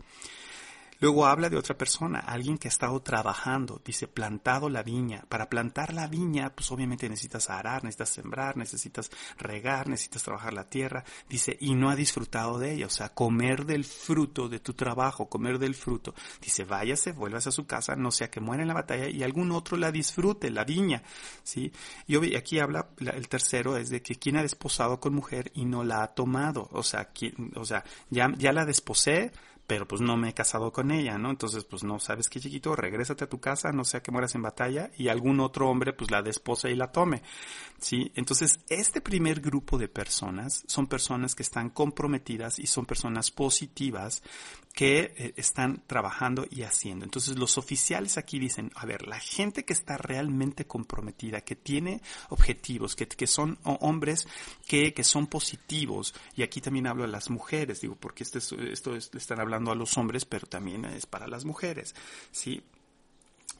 Luego 1.00 1.26
habla 1.26 1.50
de 1.50 1.56
otra 1.56 1.76
persona, 1.76 2.20
alguien 2.20 2.58
que 2.58 2.68
ha 2.68 2.70
estado 2.70 3.00
trabajando, 3.00 3.80
dice 3.84 4.08
plantado 4.08 4.68
la 4.68 4.82
viña. 4.82 5.24
Para 5.28 5.48
plantar 5.48 5.92
la 5.92 6.06
viña, 6.06 6.54
pues 6.54 6.70
obviamente 6.70 7.08
necesitas 7.08 7.50
arar, 7.50 7.84
necesitas 7.84 8.08
sembrar, 8.08 8.56
necesitas 8.56 9.10
regar, 9.36 9.88
necesitas 9.88 10.22
trabajar 10.22 10.52
la 10.52 10.68
tierra. 10.68 11.04
Dice, 11.28 11.56
y 11.60 11.74
no 11.74 11.90
ha 11.90 11.96
disfrutado 11.96 12.58
de 12.58 12.72
ella, 12.72 12.86
o 12.86 12.90
sea, 12.90 13.10
comer 13.10 13.66
del 13.66 13.84
fruto 13.84 14.48
de 14.48 14.60
tu 14.60 14.72
trabajo, 14.74 15.28
comer 15.28 15.58
del 15.58 15.74
fruto. 15.74 16.14
Dice, 16.40 16.64
váyase, 16.64 17.12
vuelvas 17.12 17.46
a 17.46 17.52
su 17.52 17.66
casa, 17.66 17.96
no 17.96 18.10
sea 18.10 18.30
que 18.30 18.40
muera 18.40 18.62
en 18.62 18.68
la 18.68 18.74
batalla 18.74 19.08
y 19.08 19.22
algún 19.22 19.52
otro 19.52 19.76
la 19.76 19.92
disfrute, 19.92 20.50
la 20.50 20.64
viña, 20.64 21.02
¿sí? 21.42 21.72
Y 22.06 22.36
aquí 22.36 22.58
habla, 22.58 22.88
el 22.98 23.28
tercero 23.28 23.76
es 23.76 23.90
de 23.90 24.02
que 24.02 24.16
quien 24.16 24.36
ha 24.36 24.42
desposado 24.42 25.00
con 25.00 25.14
mujer 25.14 25.50
y 25.54 25.64
no 25.64 25.84
la 25.84 26.02
ha 26.02 26.14
tomado, 26.14 26.68
o 26.72 26.82
sea, 26.82 27.06
quien, 27.06 27.52
o 27.56 27.64
sea, 27.64 27.84
ya, 28.10 28.32
ya 28.36 28.52
la 28.52 28.64
desposé, 28.64 29.32
pero 29.66 29.86
pues 29.86 30.00
no 30.00 30.16
me 30.16 30.30
he 30.30 30.34
casado 30.34 30.72
con 30.72 30.90
ella, 30.90 31.18
¿no? 31.18 31.30
Entonces, 31.30 31.64
pues 31.64 31.82
no, 31.82 31.98
¿sabes 31.98 32.28
qué, 32.28 32.40
chiquito? 32.40 32.76
Regrésate 32.76 33.24
a 33.24 33.28
tu 33.28 33.40
casa, 33.40 33.72
no 33.72 33.84
sea 33.84 34.02
que 34.02 34.12
mueras 34.12 34.34
en 34.34 34.42
batalla 34.42 34.90
y 34.96 35.08
algún 35.08 35.40
otro 35.40 35.68
hombre 35.68 35.92
pues 35.92 36.10
la 36.10 36.22
desposa 36.22 36.68
y 36.68 36.76
la 36.76 36.92
tome, 36.92 37.22
¿sí? 37.78 38.12
Entonces, 38.14 38.60
este 38.68 39.00
primer 39.00 39.40
grupo 39.40 39.78
de 39.78 39.88
personas 39.88 40.64
son 40.66 40.86
personas 40.86 41.34
que 41.34 41.42
están 41.42 41.70
comprometidas 41.70 42.58
y 42.58 42.66
son 42.66 42.86
personas 42.86 43.30
positivas 43.30 44.22
que 44.76 45.14
eh, 45.16 45.32
están 45.38 45.82
trabajando 45.86 46.46
y 46.50 46.62
haciendo. 46.62 47.06
Entonces, 47.06 47.38
los 47.38 47.56
oficiales 47.56 48.18
aquí 48.18 48.38
dicen, 48.38 48.70
a 48.74 48.84
ver, 48.84 49.08
la 49.08 49.18
gente 49.18 49.64
que 49.64 49.72
está 49.72 49.96
realmente 49.96 50.66
comprometida, 50.66 51.40
que 51.40 51.56
tiene 51.56 52.02
objetivos, 52.28 52.94
que, 52.94 53.08
que 53.08 53.26
son 53.26 53.58
hombres 53.62 54.28
que, 54.66 54.92
que 54.92 55.02
son 55.02 55.28
positivos, 55.28 56.14
y 56.34 56.42
aquí 56.42 56.60
también 56.60 56.88
hablo 56.88 57.04
de 57.04 57.08
las 57.08 57.30
mujeres, 57.30 57.80
digo, 57.80 57.96
porque 57.98 58.22
este, 58.22 58.38
esto 58.70 58.94
es, 58.94 59.10
están 59.14 59.40
hablando 59.40 59.72
a 59.72 59.74
los 59.74 59.96
hombres, 59.96 60.26
pero 60.26 60.46
también 60.46 60.84
es 60.84 61.06
para 61.06 61.26
las 61.26 61.46
mujeres, 61.46 61.94
¿sí? 62.30 62.62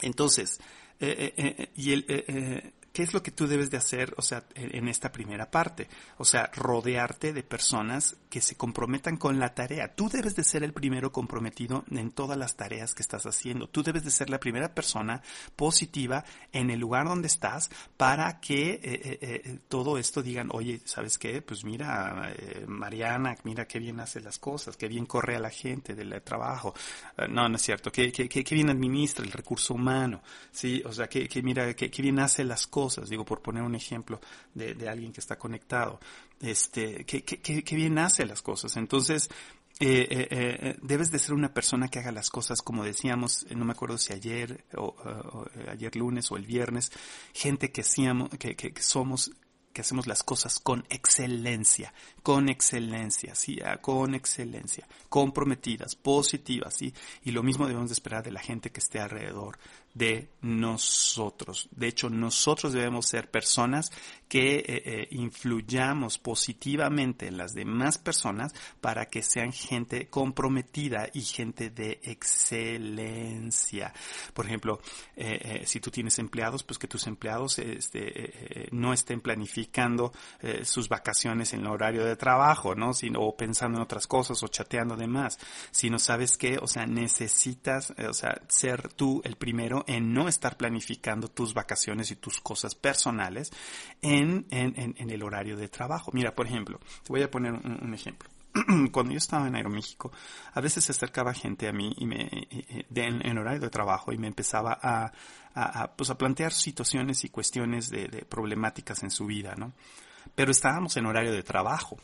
Entonces, 0.02 0.61
eh, 1.00 1.32
eh, 1.35 1.70
y 1.76 1.92
el, 1.92 2.75
¿qué 2.96 3.02
es 3.02 3.12
lo 3.12 3.22
que 3.22 3.30
tú 3.30 3.46
debes 3.46 3.70
de 3.70 3.76
hacer, 3.76 4.14
o 4.16 4.22
sea, 4.22 4.44
en 4.54 4.88
esta 4.88 5.12
primera 5.12 5.50
parte? 5.50 5.86
O 6.16 6.24
sea, 6.24 6.50
rodearte 6.54 7.34
de 7.34 7.42
personas 7.42 8.16
que 8.30 8.40
se 8.40 8.54
comprometan 8.56 9.18
con 9.18 9.38
la 9.38 9.52
tarea. 9.52 9.94
Tú 9.94 10.08
debes 10.08 10.34
de 10.34 10.42
ser 10.42 10.62
el 10.62 10.72
primero 10.72 11.12
comprometido 11.12 11.84
en 11.90 12.10
todas 12.10 12.38
las 12.38 12.56
tareas 12.56 12.94
que 12.94 13.02
estás 13.02 13.26
haciendo. 13.26 13.68
Tú 13.68 13.82
debes 13.82 14.02
de 14.04 14.10
ser 14.10 14.30
la 14.30 14.40
primera 14.40 14.74
persona 14.74 15.20
positiva 15.56 16.24
en 16.52 16.70
el 16.70 16.80
lugar 16.80 17.06
donde 17.06 17.26
estás 17.26 17.68
para 17.98 18.40
que 18.40 18.70
eh, 18.70 18.80
eh, 18.82 19.18
eh, 19.20 19.58
todo 19.68 19.98
esto 19.98 20.22
digan, 20.22 20.48
oye, 20.52 20.80
¿sabes 20.86 21.18
qué? 21.18 21.42
Pues 21.42 21.66
mira, 21.66 22.34
Mariana, 22.66 23.36
mira 23.44 23.66
qué 23.66 23.78
bien 23.78 24.00
hace 24.00 24.22
las 24.22 24.38
cosas, 24.38 24.78
qué 24.78 24.88
bien 24.88 25.04
corre 25.04 25.36
a 25.36 25.40
la 25.40 25.50
gente 25.50 25.94
del 25.94 26.22
trabajo. 26.22 26.72
no, 27.28 27.46
no 27.46 27.56
es 27.56 27.62
cierto, 27.62 27.92
qué, 27.92 28.10
qué, 28.10 28.26
qué, 28.26 28.54
bien 28.54 28.70
administra 28.70 29.22
el 29.22 29.32
recurso 29.32 29.74
humano, 29.74 30.22
¿sí? 30.50 30.82
O 30.86 30.92
sea, 30.94 31.08
que, 31.08 31.28
que 31.28 31.42
mira, 31.42 31.74
qué 31.74 31.90
bien 32.00 32.20
hace 32.20 32.42
las 32.42 32.66
cosas 32.66 32.86
digo 33.09 33.25
por 33.25 33.43
poner 33.43 33.62
un 33.62 33.75
ejemplo 33.75 34.21
de, 34.55 34.88
alguien 34.88 35.12
que 35.12 35.21
está 35.21 35.37
conectado, 35.37 36.00
este, 36.40 37.05
que, 37.05 37.23
que, 37.23 37.76
bien 37.76 37.99
hace 37.99 38.25
las 38.25 38.43
cosas. 38.43 38.76
Entonces, 38.76 39.28
eh, 39.78 40.07
eh, 40.11 40.28
eh, 40.31 40.76
debes 40.81 41.11
de 41.11 41.19
ser 41.19 41.35
una 41.35 41.52
persona 41.52 41.88
que 41.88 41.99
haga 41.99 42.11
las 42.11 42.31
cosas 42.31 42.62
como 42.62 42.83
decíamos, 42.83 43.47
no 43.55 43.64
me 43.66 43.73
acuerdo 43.73 43.99
si 43.99 44.14
ayer 44.14 44.64
o, 44.76 44.95
ayer 45.69 45.95
lunes 45.97 46.31
o 46.33 46.37
el 46.37 46.47
viernes, 46.47 46.90
gente 47.35 47.71
que, 47.71 47.83
seamos, 47.83 48.31
que, 48.31 48.57
que, 48.57 48.73
que 48.73 48.83
somos 48.83 49.31
que 49.76 49.83
hacemos 49.83 50.07
las 50.07 50.23
cosas 50.23 50.59
con 50.59 50.87
excelencia, 50.88 51.93
con 52.23 52.49
excelencia, 52.49 53.35
sí, 53.35 53.59
ah, 53.62 53.76
con 53.76 54.14
excelencia, 54.14 54.88
comprometidas, 55.11 55.95
positivas, 55.97 56.73
sí, 56.73 56.95
y 57.25 57.33
lo 57.33 57.43
mismo 57.43 57.66
debemos 57.66 57.90
de 57.90 57.93
esperar 57.93 58.25
de 58.25 58.33
la 58.33 58.40
gente 58.40 58.71
que 58.71 58.81
esté 58.81 59.00
alrededor 59.00 59.59
de 59.96 60.28
nosotros. 60.42 61.68
De 61.70 61.88
hecho, 61.88 62.10
nosotros 62.10 62.74
debemos 62.74 63.06
ser 63.06 63.30
personas 63.30 63.90
que 64.28 64.56
eh, 64.56 64.64
eh, 64.66 65.08
influyamos 65.12 66.18
positivamente 66.18 67.28
en 67.28 67.38
las 67.38 67.54
demás 67.54 67.96
personas 67.96 68.52
para 68.80 69.06
que 69.06 69.22
sean 69.22 69.52
gente 69.52 70.08
comprometida 70.08 71.08
y 71.14 71.22
gente 71.22 71.70
de 71.70 72.00
excelencia. 72.02 73.94
Por 74.34 74.44
ejemplo, 74.44 74.80
eh, 75.16 75.62
si 75.64 75.80
tú 75.80 75.90
tienes 75.90 76.18
empleados, 76.18 76.62
pues 76.62 76.78
que 76.78 76.88
tus 76.88 77.06
empleados 77.06 77.58
este, 77.58 78.68
no 78.72 78.92
estén 78.92 79.20
planificando 79.20 80.12
sus 80.64 80.88
vacaciones 80.88 81.54
en 81.54 81.60
el 81.60 81.68
horario 81.68 82.04
de 82.04 82.16
trabajo, 82.16 82.74
¿no? 82.74 82.92
Sino, 82.92 83.20
o 83.20 83.36
pensando 83.36 83.78
en 83.78 83.82
otras 83.82 84.06
cosas 84.06 84.42
o 84.42 84.48
chateando 84.48 84.96
de 84.96 85.06
más. 85.06 85.38
Sino, 85.70 85.98
¿sabes 85.98 86.36
qué? 86.36 86.58
O 86.60 86.66
sea, 86.66 86.86
necesitas, 86.86 87.92
o 87.92 88.12
sea, 88.12 88.42
ser 88.48 88.92
tú 88.92 89.22
el 89.24 89.36
primero 89.36 89.86
en 89.87 90.12
no 90.12 90.28
estar 90.28 90.57
planificando 90.57 91.28
tus 91.28 91.55
vacaciones 91.55 92.11
y 92.11 92.16
tus 92.16 92.40
cosas 92.40 92.75
personales 92.75 93.52
en, 94.02 94.47
en, 94.50 94.95
en, 94.97 95.11
el 95.11 95.23
horario 95.23 95.57
de 95.57 95.69
trabajo. 95.69 96.11
Mira, 96.12 96.35
por 96.35 96.47
ejemplo, 96.47 96.78
te 96.78 97.09
voy 97.09 97.23
a 97.23 97.31
poner 97.31 97.52
un, 97.52 97.95
ejemplo. 97.95 98.28
cuando 98.93 99.12
yo 99.12 99.19
estaba 99.19 99.47
en 99.47 99.55
Aeroméxico, 99.55 100.12
a 100.52 100.61
veces 100.61 100.85
se 100.85 100.93
acercaba 100.93 101.35
gente 101.35 101.69
a 101.69 101.73
mí 101.73 101.95
y 101.99 102.07
me, 102.07 102.28
en, 102.95 103.38
horario 103.38 103.61
de 103.61 103.71
trabajo 103.71 104.12
y 104.12 104.19
me 104.19 104.26
empezaba 104.26 104.78
a, 104.81 105.12
a, 105.55 105.93
pues 105.97 106.11
a 106.11 106.19
plantear 106.19 106.52
situaciones 106.52 107.25
y 107.25 107.28
cuestiones 107.28 107.88
de, 107.88 108.09
de 108.09 108.25
problemáticas 108.25 109.02
en 109.02 109.11
su 109.11 109.26
vida, 109.26 109.55
¿no? 109.57 109.73
Pero 110.35 110.50
estábamos 110.50 110.97
en 110.97 111.07
horario 111.07 111.33
de 111.33 111.43
trabajo. 111.43 111.99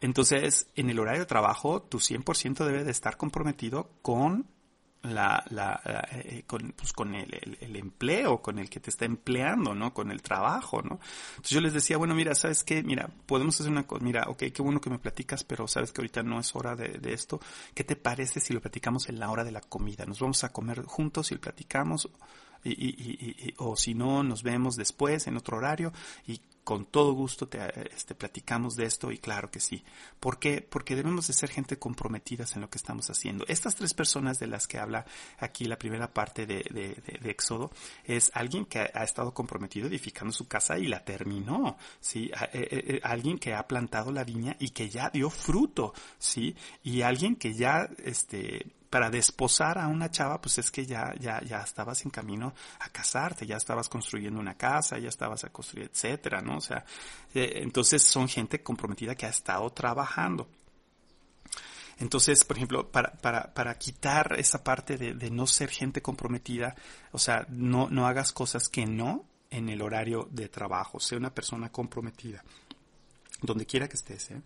Entonces, 0.00 0.68
en 0.74 0.90
el 0.90 0.98
horario 0.98 1.20
de 1.20 1.26
trabajo, 1.26 1.80
tu 1.80 1.98
100% 1.98 2.64
debe 2.64 2.82
de 2.82 2.90
estar 2.90 3.16
comprometido 3.16 3.90
con 4.02 4.46
la, 5.02 5.44
la, 5.50 5.80
eh, 6.12 6.44
con, 6.46 6.72
pues 6.72 6.92
con 6.92 7.14
el, 7.14 7.56
el, 7.60 7.76
empleo, 7.76 8.40
con 8.40 8.58
el 8.58 8.70
que 8.70 8.80
te 8.80 8.90
está 8.90 9.04
empleando, 9.04 9.74
¿no? 9.74 9.92
Con 9.92 10.10
el 10.10 10.22
trabajo, 10.22 10.80
¿no? 10.82 11.00
Entonces 11.30 11.50
yo 11.50 11.60
les 11.60 11.72
decía, 11.72 11.96
bueno, 11.96 12.14
mira, 12.14 12.34
¿sabes 12.34 12.62
qué? 12.62 12.82
Mira, 12.82 13.10
podemos 13.26 13.60
hacer 13.60 13.72
una 13.72 13.86
cosa, 13.86 14.04
mira, 14.04 14.24
ok, 14.28 14.44
qué 14.54 14.62
bueno 14.62 14.80
que 14.80 14.90
me 14.90 14.98
platicas, 14.98 15.44
pero 15.44 15.66
sabes 15.66 15.92
que 15.92 16.00
ahorita 16.00 16.22
no 16.22 16.38
es 16.38 16.54
hora 16.54 16.76
de, 16.76 16.98
de 16.98 17.12
esto. 17.12 17.40
¿Qué 17.74 17.84
te 17.84 17.96
parece 17.96 18.40
si 18.40 18.52
lo 18.52 18.60
platicamos 18.60 19.08
en 19.08 19.18
la 19.18 19.30
hora 19.30 19.44
de 19.44 19.52
la 19.52 19.60
comida? 19.60 20.06
Nos 20.06 20.20
vamos 20.20 20.44
a 20.44 20.52
comer 20.52 20.82
juntos 20.82 21.32
y 21.32 21.34
lo 21.34 21.40
platicamos 21.40 22.08
y, 22.64 22.70
y, 22.70 23.48
y, 23.48 23.54
o 23.58 23.76
si 23.76 23.94
no, 23.94 24.22
nos 24.22 24.42
vemos 24.42 24.76
después 24.76 25.26
en 25.26 25.36
otro 25.36 25.56
horario 25.56 25.92
y 26.26 26.40
con 26.64 26.86
todo 26.86 27.12
gusto 27.12 27.48
te 27.48 27.58
este, 27.94 28.14
platicamos 28.14 28.76
de 28.76 28.84
esto 28.84 29.10
y 29.10 29.18
claro 29.18 29.50
que 29.50 29.60
sí. 29.60 29.84
¿Por 30.20 30.38
qué? 30.38 30.60
Porque 30.60 30.94
debemos 30.94 31.26
de 31.26 31.32
ser 31.32 31.50
gente 31.50 31.78
comprometidas 31.78 32.54
en 32.54 32.62
lo 32.62 32.70
que 32.70 32.78
estamos 32.78 33.10
haciendo. 33.10 33.44
Estas 33.48 33.74
tres 33.74 33.94
personas 33.94 34.38
de 34.38 34.46
las 34.46 34.66
que 34.66 34.78
habla 34.78 35.04
aquí 35.38 35.64
la 35.64 35.78
primera 35.78 36.12
parte 36.12 36.46
de, 36.46 36.64
de, 36.70 36.94
de, 37.20 37.30
Éxodo 37.30 37.70
es 38.04 38.30
alguien 38.34 38.66
que 38.66 38.78
ha, 38.78 39.02
estado 39.02 39.34
comprometido 39.34 39.88
edificando 39.88 40.32
su 40.32 40.46
casa 40.46 40.78
y 40.78 40.86
la 40.86 41.04
terminó, 41.04 41.76
¿sí? 42.00 42.30
Eh, 42.32 42.48
eh, 42.52 42.68
eh, 42.70 43.00
alguien 43.02 43.38
que 43.38 43.54
ha 43.54 43.66
plantado 43.66 44.12
la 44.12 44.22
viña 44.22 44.56
y 44.60 44.70
que 44.70 44.88
ya 44.88 45.10
dio 45.10 45.30
fruto, 45.30 45.94
¿sí? 46.18 46.54
Y 46.84 47.02
alguien 47.02 47.36
que 47.36 47.54
ya, 47.54 47.88
este, 48.04 48.66
para 48.92 49.08
desposar 49.08 49.78
a 49.78 49.88
una 49.88 50.10
chava, 50.10 50.38
pues 50.38 50.58
es 50.58 50.70
que 50.70 50.84
ya, 50.84 51.14
ya, 51.18 51.40
ya 51.40 51.62
estabas 51.62 52.04
en 52.04 52.10
camino 52.10 52.52
a 52.78 52.90
casarte, 52.90 53.46
ya 53.46 53.56
estabas 53.56 53.88
construyendo 53.88 54.38
una 54.38 54.54
casa, 54.58 54.98
ya 54.98 55.08
estabas 55.08 55.44
a 55.44 55.48
construir, 55.48 55.88
etcétera, 55.90 56.42
¿no? 56.42 56.58
O 56.58 56.60
sea, 56.60 56.84
eh, 57.32 57.60
entonces 57.62 58.02
son 58.02 58.28
gente 58.28 58.62
comprometida 58.62 59.14
que 59.14 59.24
ha 59.24 59.30
estado 59.30 59.70
trabajando. 59.70 60.46
Entonces, 62.00 62.44
por 62.44 62.58
ejemplo, 62.58 62.86
para, 62.90 63.12
para, 63.12 63.54
para 63.54 63.78
quitar 63.78 64.36
esa 64.38 64.62
parte 64.62 64.98
de, 64.98 65.30
no 65.30 65.46
ser 65.46 65.70
gente 65.70 66.02
comprometida, 66.02 66.74
o 67.12 67.18
sea, 67.18 67.46
no, 67.48 67.88
no 67.88 68.06
hagas 68.06 68.30
cosas 68.34 68.68
que 68.68 68.84
no 68.84 69.24
en 69.48 69.70
el 69.70 69.80
horario 69.80 70.28
de 70.30 70.50
trabajo, 70.50 71.00
sea 71.00 71.16
una 71.16 71.34
persona 71.34 71.72
comprometida, 71.72 72.44
donde 73.40 73.64
quiera 73.64 73.88
que 73.88 73.96
estés, 73.96 74.32
¿eh? 74.32 74.42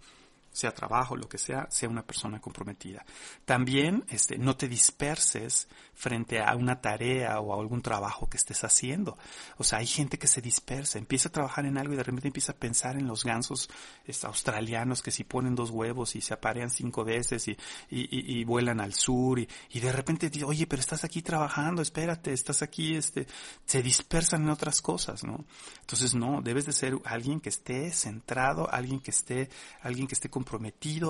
Sea 0.56 0.72
trabajo, 0.72 1.16
lo 1.16 1.28
que 1.28 1.36
sea, 1.36 1.68
sea 1.70 1.88
una 1.88 2.02
persona 2.02 2.40
comprometida. 2.40 3.04
También, 3.44 4.04
este, 4.08 4.38
no 4.38 4.56
te 4.56 4.68
disperses 4.68 5.68
frente 5.92 6.40
a 6.40 6.54
una 6.56 6.80
tarea 6.80 7.40
o 7.40 7.52
a 7.52 7.60
algún 7.60 7.82
trabajo 7.82 8.28
que 8.28 8.38
estés 8.38 8.64
haciendo. 8.64 9.18
O 9.58 9.64
sea, 9.64 9.80
hay 9.80 9.86
gente 9.86 10.18
que 10.18 10.26
se 10.26 10.40
dispersa, 10.40 10.98
empieza 10.98 11.28
a 11.28 11.32
trabajar 11.32 11.66
en 11.66 11.76
algo 11.76 11.92
y 11.92 11.96
de 11.96 12.02
repente 12.02 12.28
empieza 12.28 12.52
a 12.52 12.56
pensar 12.56 12.96
en 12.96 13.06
los 13.06 13.22
gansos 13.22 13.68
este, 14.06 14.26
australianos 14.26 15.02
que 15.02 15.10
si 15.10 15.24
ponen 15.24 15.54
dos 15.54 15.70
huevos 15.70 16.16
y 16.16 16.22
se 16.22 16.32
aparean 16.32 16.70
cinco 16.70 17.04
veces 17.04 17.48
y, 17.48 17.56
y, 17.90 18.44
vuelan 18.44 18.80
al 18.80 18.94
sur 18.94 19.38
y, 19.38 19.48
y 19.70 19.80
de 19.80 19.92
repente 19.92 20.30
dice, 20.30 20.44
oye, 20.44 20.66
pero 20.66 20.80
estás 20.80 21.04
aquí 21.04 21.20
trabajando, 21.20 21.82
espérate, 21.82 22.32
estás 22.32 22.62
aquí, 22.62 22.96
este, 22.96 23.26
se 23.66 23.82
dispersan 23.82 24.44
en 24.44 24.50
otras 24.50 24.80
cosas, 24.80 25.22
¿no? 25.24 25.44
Entonces, 25.80 26.14
no, 26.14 26.40
debes 26.42 26.66
de 26.66 26.72
ser 26.72 26.94
alguien 27.04 27.40
que 27.40 27.48
esté 27.48 27.90
centrado, 27.92 28.68
alguien 28.70 29.00
que 29.00 29.10
esté, 29.10 29.48
alguien 29.82 30.06
que 30.06 30.14
esté 30.14 30.28
comprometido, 30.28 30.45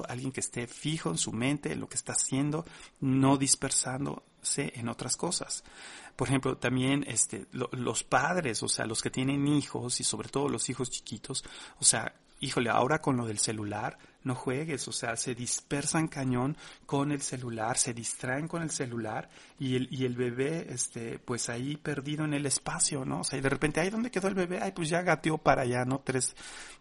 alguien 0.09 0.33
que 0.33 0.41
esté 0.41 0.67
fijo 0.67 1.11
en 1.11 1.19
su 1.19 1.33
mente, 1.33 1.73
en 1.73 1.81
lo 1.81 1.89
que 1.89 1.97
está 1.97 2.13
haciendo, 2.13 2.65
no 3.01 3.37
dispersándose 3.37 4.73
en 4.75 4.89
otras 4.89 5.17
cosas. 5.17 5.65
Por 6.17 6.29
ejemplo, 6.29 6.57
también 6.57 7.05
este, 7.07 7.47
los 7.53 8.03
padres, 8.03 8.63
o 8.63 8.69
sea, 8.69 8.87
los 8.87 9.03
que 9.03 9.11
tienen 9.11 9.47
hijos 9.47 10.01
y 10.01 10.05
sobre 10.05 10.29
todo 10.29 10.49
los 10.49 10.69
hijos 10.71 10.91
chiquitos, 10.91 11.45
o 11.79 11.85
sea, 11.85 12.15
híjole, 12.41 12.71
ahora 12.71 13.01
con 13.01 13.17
lo 13.17 13.27
del 13.27 13.39
celular, 13.39 13.99
no 14.27 14.35
juegues, 14.35 14.89
o 14.89 14.93
sea, 14.93 15.15
se 15.15 15.37
dispersan 15.37 16.09
cañón 16.09 16.57
con 16.85 17.13
el 17.13 17.23
celular, 17.23 17.79
se 17.79 17.95
distraen 17.95 18.49
con 18.49 18.61
el 18.61 18.71
celular 18.71 19.31
y 19.57 19.77
el, 19.77 19.89
y 19.89 20.05
el 20.05 20.17
bebé, 20.17 20.67
este, 20.69 21.21
pues 21.21 21.49
ahí 21.49 21.77
perdido 21.77 22.25
en 22.25 22.35
el 22.35 22.45
espacio, 22.45 23.05
¿no? 23.05 23.21
O 23.21 23.25
sea, 23.25 23.39
y 23.39 23.43
de 23.43 23.49
repente, 23.49 23.81
ay, 23.81 23.89
¿dónde 23.89 24.11
quedó 24.11 24.27
el 24.27 24.35
bebé? 24.35 24.59
Ay, 24.61 24.73
pues 24.73 24.89
ya 24.89 25.03
gateó 25.03 25.39
para 25.39 25.63
allá, 25.63 25.85
¿no? 25.85 26.01
Tres, 26.01 26.35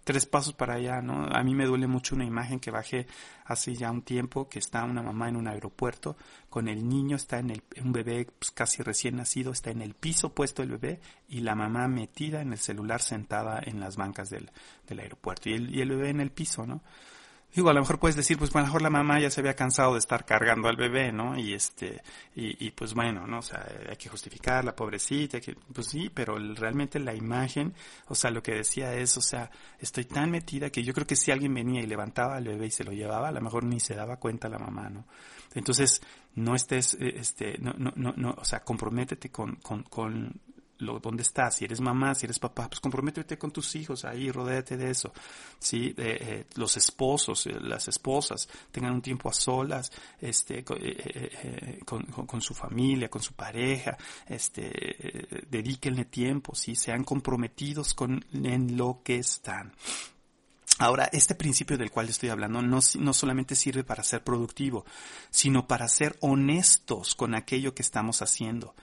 tres 0.04 0.26
pasos 0.26 0.56
para 0.56 0.74
allá, 0.74 1.02
¿no? 1.04 1.28
A 1.32 1.44
mí 1.44 1.54
me 1.54 1.68
duele 1.68 1.86
mucho 1.86 2.16
una 2.16 2.26
imagen 2.26 2.60
que 2.60 2.72
bajé 2.72 3.06
hace 3.46 3.76
ya 3.76 3.92
un 3.92 4.02
tiempo, 4.02 4.50
que 4.50 4.58
está 4.58 4.84
una 4.84 5.04
mamá 5.04 5.30
en 5.30 5.36
un 5.36 5.48
aeropuerto, 5.48 6.18
con 6.50 6.68
el 6.68 6.90
niño, 6.90 7.16
está 7.16 7.38
en 7.38 7.52
el, 7.52 7.64
un 7.80 7.92
bebé 7.92 8.26
pues, 8.40 8.50
casi 8.50 8.82
recién 8.82 9.18
nacido, 9.18 9.52
está 9.52 9.70
en 9.70 9.84
el 9.84 9.94
piso 9.94 10.34
puesto 10.34 10.64
el 10.64 10.72
bebé 10.72 11.00
y 11.30 11.42
la 11.42 11.54
mamá 11.54 11.88
metida 11.88 12.42
en 12.42 12.54
el 12.54 12.58
celular 12.58 13.04
sentada 13.04 13.62
en 13.64 13.80
las 13.80 13.98
bancas 13.98 14.32
del, 14.32 14.50
del 14.88 15.00
aeropuerto 15.00 15.50
y 15.50 15.54
el, 15.54 15.76
y 15.76 15.82
el 15.82 15.90
bebé 15.90 16.10
en 16.10 16.22
el 16.22 16.32
piso, 16.32 16.66
¿no? 16.66 16.82
Digo, 17.56 17.70
a 17.70 17.74
lo 17.74 17.80
mejor 17.80 18.00
puedes 18.00 18.18
decir, 18.18 18.38
pues 18.38 18.54
a 18.54 18.60
lo 18.60 18.66
mejor 18.66 18.82
la 18.82 18.90
mamá 18.90 19.18
ya 19.18 19.30
se 19.30 19.40
había 19.40 19.56
cansado 19.56 19.94
de 19.94 20.00
estar 20.00 20.26
cargando 20.26 20.68
al 20.68 20.76
bebé, 20.76 21.14
¿no? 21.14 21.40
Y 21.40 21.54
este, 21.54 22.02
y, 22.36 22.68
y 22.68 22.72
pues 22.72 22.94
bueno, 22.94 23.26
¿no? 23.26 23.40
O 23.40 23.42
sea, 23.42 23.66
hay 23.90 23.96
que 23.96 24.10
justificar 24.10 24.66
la 24.66 24.76
pobrecita, 24.76 25.40
que, 25.40 25.56
pues 25.74 25.88
sí, 25.88 26.12
pero 26.14 26.38
realmente 26.38 27.00
la 27.00 27.16
imagen, 27.16 27.74
o 28.08 28.16
sea, 28.16 28.30
lo 28.30 28.44
que 28.44 28.56
decía 28.56 28.94
es, 28.96 29.16
o 29.16 29.22
sea, 29.22 29.50
estoy 29.80 30.04
tan 30.04 30.32
metida 30.32 30.70
que 30.70 30.84
yo 30.84 30.94
creo 30.94 31.08
que 31.08 31.16
si 31.16 31.32
alguien 31.32 31.54
venía 31.54 31.82
y 31.82 31.86
levantaba 31.88 32.36
al 32.36 32.44
bebé 32.44 32.66
y 32.66 32.72
se 32.72 32.84
lo 32.84 32.92
llevaba, 32.92 33.30
a 33.30 33.32
lo 33.32 33.40
mejor 33.40 33.64
ni 33.64 33.80
se 33.80 33.96
daba 33.96 34.18
cuenta 34.18 34.50
la 34.50 34.60
mamá, 34.60 34.90
¿no? 34.90 35.06
Entonces, 35.54 36.02
no 36.36 36.56
estés, 36.56 36.96
eh, 36.96 37.14
este, 37.16 37.58
no, 37.60 37.74
no, 37.78 37.94
no, 37.96 38.14
no 38.18 38.36
o 38.38 38.44
sea, 38.44 38.60
comprométete 38.66 39.30
con, 39.30 39.56
con, 39.56 39.84
con 39.84 40.42
lo, 40.80 41.00
dónde 41.00 41.24
estás, 41.24 41.56
si 41.56 41.66
eres 41.66 41.82
mamá, 41.82 42.16
si 42.16 42.26
eres 42.26 42.40
papá, 42.40 42.68
pues 42.68 42.80
comprométete 42.80 43.38
con 43.38 43.52
tus 43.52 43.76
hijos 43.76 44.06
ahí, 44.06 44.32
rodéate 44.32 44.78
de 44.78 44.92
eso. 44.92 45.12
Sí, 45.60 45.94
eh, 45.98 46.46
los 46.56 46.78
esposos, 46.78 47.48
eh, 47.48 47.58
las 47.60 47.88
esposas, 47.88 48.48
tengan 48.72 48.94
un 48.94 49.02
tiempo 49.02 49.30
a 49.30 49.34
solas, 49.34 49.92
este, 50.20 50.64
eh, 50.68 51.80
con, 51.86 52.04
con, 52.04 52.42
su 52.42 52.54
familia, 52.54 53.10
con 53.10 53.22
su 53.22 53.34
pareja, 53.34 53.98
este, 54.28 55.46
dedíquenle 55.50 56.06
tiempo, 56.06 56.56
sí, 56.56 56.76
sean 56.76 57.04
comprometidos 57.04 57.94
con, 57.94 58.26
en 58.34 58.78
lo 58.78 59.02
que 59.04 59.18
están. 59.18 59.74
Ahora, 60.78 61.10
este 61.14 61.36
principio 61.36 61.78
del 61.78 61.90
cual 61.90 62.10
estoy 62.10 62.30
hablando 62.30 62.62
no, 62.62 62.80
no, 63.00 63.14
solamente 63.14 63.56
sirve 63.56 63.86
para 63.86 64.04
ser 64.04 64.24
productivo, 64.26 64.86
sino 65.30 65.68
para 65.68 65.88
ser 65.88 66.18
honestos 66.20 67.16
con 67.16 67.34
aquello 67.34 67.74
que 67.74 67.82
estamos 67.82 68.22
haciendo 68.22 68.76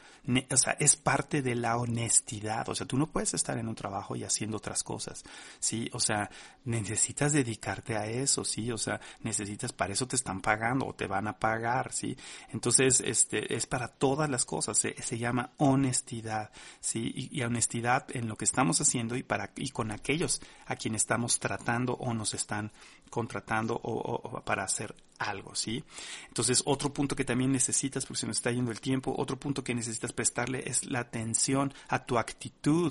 o 0.50 0.56
sea, 0.56 0.76
es 0.78 0.96
parte 0.96 1.42
de 1.42 1.56
la 1.56 1.76
honestidad. 1.76 2.68
O 2.68 2.74
sea, 2.74 2.86
tú 2.86 2.96
no 2.96 3.06
puedes 3.06 3.34
estar 3.34 3.58
en 3.58 3.68
un 3.68 3.74
trabajo 3.74 4.14
y 4.14 4.22
haciendo 4.22 4.58
otras 4.58 4.82
cosas, 4.84 5.24
¿sí? 5.58 5.90
O 5.92 6.00
sea, 6.00 6.30
necesitas 6.64 7.32
dedicarte 7.32 7.96
a 7.96 8.06
eso, 8.06 8.44
¿sí? 8.44 8.70
O 8.70 8.78
sea, 8.78 9.00
necesitas, 9.20 9.72
para 9.72 9.92
eso 9.92 10.06
te 10.06 10.16
están 10.16 10.40
pagando 10.40 10.86
o 10.86 10.94
te 10.94 11.06
van 11.06 11.26
a 11.26 11.38
pagar, 11.38 11.92
¿sí? 11.92 12.16
Entonces, 12.50 13.00
este, 13.04 13.54
es 13.54 13.66
para 13.66 13.88
todas 13.88 14.30
las 14.30 14.44
cosas, 14.44 14.78
se, 14.78 15.18
llama 15.18 15.52
honestidad, 15.56 16.50
¿sí? 16.80 17.12
Y, 17.32 17.42
honestidad 17.42 18.06
en 18.14 18.28
lo 18.28 18.36
que 18.36 18.44
estamos 18.44 18.80
haciendo 18.80 19.16
y 19.16 19.22
para, 19.24 19.50
y 19.56 19.70
con 19.70 19.90
aquellos 19.90 20.40
a 20.66 20.76
quienes 20.76 21.02
estamos 21.02 21.40
tratando 21.40 21.94
o 21.94 22.14
nos 22.14 22.34
están 22.34 22.70
contratando 23.12 23.78
o, 23.84 24.40
para 24.42 24.64
hacer 24.64 24.94
algo, 25.18 25.54
¿sí? 25.54 25.84
Entonces, 26.28 26.62
otro 26.64 26.92
punto 26.94 27.14
que 27.14 27.26
también 27.26 27.52
necesitas, 27.52 28.06
porque 28.06 28.20
se 28.20 28.26
nos 28.26 28.38
está 28.38 28.50
yendo 28.50 28.72
el 28.72 28.80
tiempo, 28.80 29.14
otro 29.16 29.38
punto 29.38 29.62
que 29.62 29.74
necesitas 29.74 30.14
prestarle 30.14 30.64
es 30.66 30.86
la 30.86 31.00
atención 31.00 31.74
a 31.88 32.06
tu 32.06 32.18
actitud, 32.18 32.90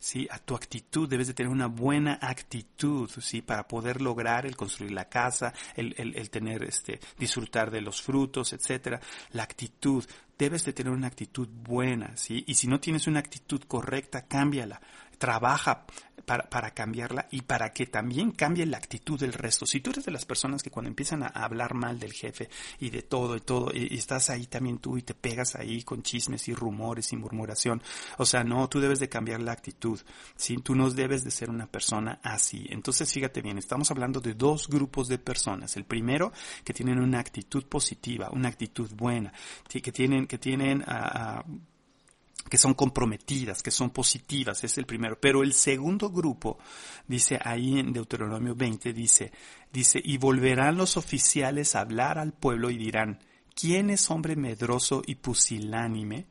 ¿sí? 0.00 0.26
A 0.28 0.40
tu 0.40 0.56
actitud, 0.56 1.08
debes 1.08 1.28
de 1.28 1.34
tener 1.34 1.52
una 1.52 1.68
buena 1.68 2.18
actitud, 2.20 3.08
¿sí? 3.20 3.42
Para 3.42 3.68
poder 3.68 4.02
lograr 4.02 4.44
el 4.44 4.56
construir 4.56 4.90
la 4.90 5.08
casa, 5.08 5.54
el, 5.76 5.94
el, 5.96 6.16
el 6.16 6.30
tener, 6.30 6.64
este, 6.64 6.98
disfrutar 7.16 7.70
de 7.70 7.80
los 7.80 8.02
frutos, 8.02 8.52
etcétera. 8.52 9.00
La 9.30 9.44
actitud, 9.44 10.04
debes 10.36 10.64
de 10.64 10.72
tener 10.72 10.92
una 10.92 11.06
actitud 11.06 11.48
buena, 11.48 12.16
¿sí? 12.16 12.42
Y 12.48 12.56
si 12.56 12.66
no 12.66 12.80
tienes 12.80 13.06
una 13.06 13.20
actitud 13.20 13.62
correcta, 13.68 14.26
cámbiala 14.26 14.80
trabaja 15.20 15.84
para, 16.24 16.48
para, 16.48 16.70
cambiarla 16.70 17.28
y 17.30 17.42
para 17.42 17.72
que 17.72 17.86
también 17.86 18.30
cambie 18.32 18.64
la 18.64 18.78
actitud 18.78 19.20
del 19.20 19.34
resto. 19.34 19.66
Si 19.66 19.80
tú 19.80 19.90
eres 19.90 20.06
de 20.06 20.12
las 20.12 20.24
personas 20.24 20.62
que 20.62 20.70
cuando 20.70 20.88
empiezan 20.88 21.22
a 21.22 21.26
hablar 21.26 21.74
mal 21.74 21.98
del 21.98 22.14
jefe 22.14 22.48
y 22.78 22.88
de 22.88 23.02
todo 23.02 23.36
y 23.36 23.40
todo, 23.40 23.70
y, 23.74 23.96
estás 23.96 24.30
ahí 24.30 24.46
también 24.46 24.78
tú 24.78 24.96
y 24.96 25.02
te 25.02 25.14
pegas 25.14 25.56
ahí 25.56 25.82
con 25.82 26.02
chismes 26.02 26.48
y 26.48 26.54
rumores 26.54 27.12
y 27.12 27.16
murmuración, 27.16 27.82
o 28.16 28.24
sea, 28.24 28.44
no, 28.44 28.66
tú 28.68 28.80
debes 28.80 28.98
de 28.98 29.10
cambiar 29.10 29.40
la 29.40 29.52
actitud, 29.52 30.00
¿sí? 30.36 30.56
Tú 30.56 30.74
no 30.74 30.88
debes 30.88 31.22
de 31.22 31.30
ser 31.30 31.50
una 31.50 31.66
persona 31.66 32.18
así. 32.22 32.66
Entonces, 32.70 33.12
fíjate 33.12 33.42
bien, 33.42 33.58
estamos 33.58 33.90
hablando 33.90 34.20
de 34.20 34.32
dos 34.32 34.68
grupos 34.68 35.06
de 35.08 35.18
personas. 35.18 35.76
El 35.76 35.84
primero, 35.84 36.32
que 36.64 36.72
tienen 36.72 36.98
una 36.98 37.20
actitud 37.20 37.66
positiva, 37.66 38.30
una 38.32 38.48
actitud 38.48 38.90
buena, 38.94 39.32
que 39.68 39.92
tienen, 39.92 40.26
que 40.26 40.38
tienen, 40.38 40.82
uh, 40.82 41.42
que 42.48 42.58
son 42.58 42.74
comprometidas, 42.74 43.62
que 43.62 43.70
son 43.70 43.90
positivas, 43.90 44.64
es 44.64 44.78
el 44.78 44.86
primero. 44.86 45.18
Pero 45.20 45.42
el 45.42 45.52
segundo 45.52 46.10
grupo, 46.10 46.58
dice 47.06 47.38
ahí 47.42 47.78
en 47.78 47.92
Deuteronomio 47.92 48.54
20, 48.54 48.92
dice, 48.92 49.32
dice, 49.72 50.00
y 50.02 50.18
volverán 50.18 50.76
los 50.76 50.96
oficiales 50.96 51.74
a 51.74 51.80
hablar 51.80 52.18
al 52.18 52.32
pueblo 52.32 52.70
y 52.70 52.76
dirán, 52.76 53.20
¿quién 53.54 53.90
es 53.90 54.10
hombre 54.10 54.36
medroso 54.36 55.02
y 55.06 55.16
pusilánime? 55.16 56.26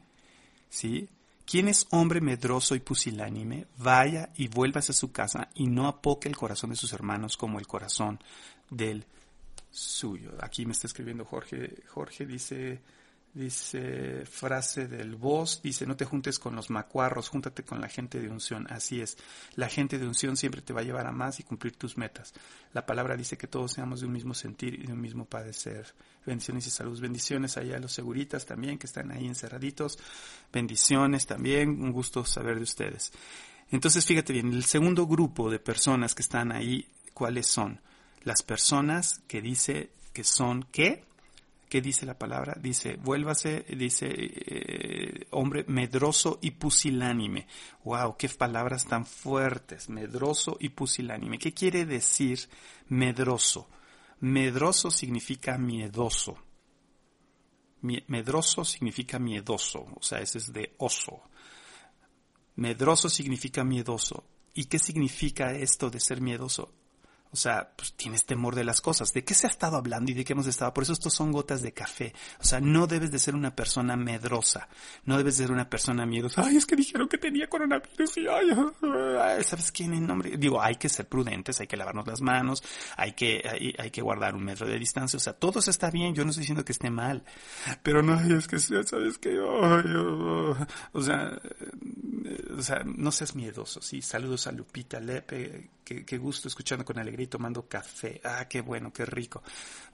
¿Sí? 0.70 1.10
¿Quién 1.46 1.68
es 1.68 1.88
hombre 1.90 2.22
medroso 2.22 2.76
y 2.76 2.80
pusilánime? 2.80 3.68
Vaya 3.78 4.30
y 4.36 4.48
vuélvase 4.48 4.92
a 4.92 4.96
su 4.96 5.12
casa 5.12 5.50
y 5.56 5.66
no 5.66 5.88
apoque 5.88 6.30
el 6.30 6.38
corazón 6.38 6.70
de 6.70 6.76
sus 6.76 6.94
hermanos 6.94 7.38
como 7.38 7.60
el 7.60 7.66
corazón 7.66 8.20
del 8.70 9.06
suyo. 9.72 10.32
Aquí 10.42 10.66
me 10.66 10.74
está 10.74 10.86
escribiendo 10.86 11.26
Jorge. 11.26 11.84
Jorge 11.88 12.26
dice, 12.26 12.82
dice 13.34 14.26
frase 14.26 14.88
del 14.88 15.16
voz, 15.16 15.62
dice 15.62 15.86
no 15.86 15.96
te 15.96 16.06
juntes 16.06 16.40
con 16.40 16.56
los 16.56 16.70
macuarros, 16.70 17.30
júntate 17.30 17.64
con 17.64 17.80
la 17.82 17.88
gente 17.88 18.20
de 18.20 18.30
unción. 18.30 18.68
Así 18.70 19.02
es, 19.02 19.18
la 19.56 19.70
gente 19.70 19.98
de 19.98 20.08
unción 20.08 20.36
siempre 20.38 20.62
te 20.62 20.74
va 20.74 20.82
a 20.82 20.84
llevar 20.84 21.08
a 21.08 21.12
más 21.12 21.40
y 21.40 21.44
cumplir 21.44 21.76
tus 21.76 21.98
metas. 21.98 22.34
La 22.74 22.86
palabra 22.86 23.16
dice 23.16 23.38
que 23.38 23.48
todos 23.48 23.74
seamos 23.74 24.02
de 24.02 24.08
un 24.08 24.14
mismo 24.14 24.34
sentir 24.34 24.76
y 24.76 24.88
de 24.88 24.94
un 24.94 25.02
mismo 25.02 25.26
padecer. 25.26 25.94
Bendiciones 26.26 26.68
y 26.68 26.70
salud. 26.70 27.00
Bendiciones 27.00 27.58
allá 27.58 27.78
a 27.78 27.80
los 27.80 27.94
seguritas 27.94 28.46
también 28.46 28.78
que 28.78 28.88
están 28.88 29.12
ahí 29.12 29.26
encerraditos. 29.26 29.98
Bendiciones 30.52 31.26
también, 31.26 31.82
un 31.82 31.92
gusto 31.92 32.26
saber 32.26 32.58
de 32.58 32.64
ustedes. 32.64 33.12
Entonces 33.72 34.06
fíjate 34.06 34.34
bien, 34.34 34.52
el 34.52 34.66
segundo 34.66 35.06
grupo 35.06 35.50
de 35.50 35.60
personas 35.60 36.16
que 36.16 36.24
están 36.24 36.52
ahí, 36.52 36.88
¿cuáles 37.14 37.48
son? 37.48 37.82
Las 38.24 38.44
personas 38.44 39.22
que 39.28 39.42
dice 39.42 39.92
que 40.14 40.24
son 40.24 40.64
qué? 40.72 41.09
¿Qué 41.70 41.82
dice 41.82 42.08
la 42.08 42.18
palabra? 42.18 42.58
Dice, 42.60 42.96
vuélvase, 42.98 43.64
dice, 43.78 44.08
eh, 44.10 45.28
hombre 45.30 45.66
medroso 45.68 46.40
y 46.42 46.52
pusilánime. 46.52 47.48
¡Wow! 47.84 48.18
¡Qué 48.18 48.28
palabras 48.28 48.88
tan 48.88 49.06
fuertes! 49.06 49.88
Medroso 49.88 50.58
y 50.60 50.70
pusilánime. 50.70 51.38
¿Qué 51.38 51.54
quiere 51.54 51.86
decir 51.86 52.40
medroso? 52.88 53.70
Medroso 54.20 54.90
significa 54.90 55.60
miedoso. 55.60 56.40
Medroso 57.82 58.66
significa 58.66 59.20
miedoso, 59.20 59.86
o 59.96 60.02
sea, 60.02 60.20
ese 60.20 60.40
es 60.40 60.52
de 60.52 60.74
oso. 60.80 61.22
Medroso 62.56 63.10
significa 63.10 63.64
miedoso. 63.64 64.26
¿Y 64.56 64.66
qué 64.66 64.80
significa 64.80 65.54
esto 65.54 65.90
de 65.90 66.00
ser 66.00 66.20
miedoso? 66.20 66.74
O 67.32 67.36
sea, 67.36 67.72
pues 67.76 67.94
tienes 67.94 68.26
temor 68.26 68.56
de 68.56 68.64
las 68.64 68.82
cosas. 68.82 69.14
¿De 69.14 69.24
qué 69.24 69.34
se 69.34 69.48
ha 69.48 69.50
estado 69.50 69.78
hablando 69.78 70.12
y 70.12 70.16
de 70.16 70.26
qué 70.26 70.34
hemos 70.34 70.48
estado? 70.48 70.74
Por 70.74 70.84
eso 70.84 70.94
estos 70.94 71.14
son 71.14 71.32
gotas 71.32 71.62
de 71.62 71.74
café. 71.74 72.14
O 72.40 72.44
sea, 72.44 72.60
no 72.60 72.88
debes 72.88 73.12
de 73.12 73.20
ser 73.20 73.36
una 73.36 73.56
persona 73.56 73.96
medrosa. 73.96 74.68
No 75.06 75.18
debes 75.18 75.38
de 75.38 75.44
ser 75.44 75.52
una 75.52 75.70
persona 75.70 76.06
miedosa. 76.06 76.44
Ay, 76.44 76.58
es 76.58 76.66
que 76.66 76.76
dijeron 76.76 77.08
que 77.08 77.18
tenía 77.18 77.48
coronavirus 77.48 78.18
y 78.18 78.28
ay, 78.28 79.44
¿sabes 79.44 79.72
quién 79.72 79.94
en 79.94 80.08
nombre? 80.08 80.38
Digo, 80.38 80.62
hay 80.62 80.76
que 80.76 80.90
ser 80.90 81.08
prudentes, 81.08 81.60
hay 81.60 81.68
que 81.68 81.78
lavarnos 81.78 82.08
las 82.08 82.22
manos, 82.22 82.64
hay 82.98 83.14
que, 83.14 83.44
hay, 83.48 83.76
hay 83.78 83.92
que 83.92 84.02
guardar 84.02 84.36
un 84.36 84.44
metro 84.44 84.68
de 84.68 84.80
distancia. 84.80 85.18
O 85.18 85.20
sea, 85.20 85.34
todo 85.34 85.60
está 85.60 85.92
bien. 85.92 86.16
Yo 86.16 86.24
no 86.24 86.32
estoy 86.32 86.42
diciendo 86.42 86.66
que 86.66 86.72
esté 86.72 86.90
mal. 86.90 87.24
Pero 87.84 88.02
no, 88.02 88.20
es 88.20 88.48
que, 88.48 88.60
¿sabes 88.60 89.18
qué? 89.20 89.40
o 89.40 91.02
sea, 91.02 91.40
o 92.58 92.62
sea, 92.62 92.84
no 92.84 93.12
seas 93.12 93.36
miedoso, 93.36 93.82
sí. 93.82 94.02
Saludos 94.02 94.48
a 94.48 94.52
Lupita 94.52 95.00
Lepe, 95.00 95.70
qué, 96.06 96.18
gusto 96.18 96.48
escuchando 96.48 96.86
con 96.86 97.00
alegría 97.00 97.26
y 97.26 97.28
tomando 97.28 97.68
café. 97.68 98.22
Ah, 98.24 98.46
qué 98.48 98.62
bueno, 98.62 98.94
qué 98.94 99.06
rico. 99.06 99.44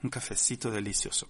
Un 0.02 0.10
cafecito 0.10 0.70
delicioso. 0.70 1.28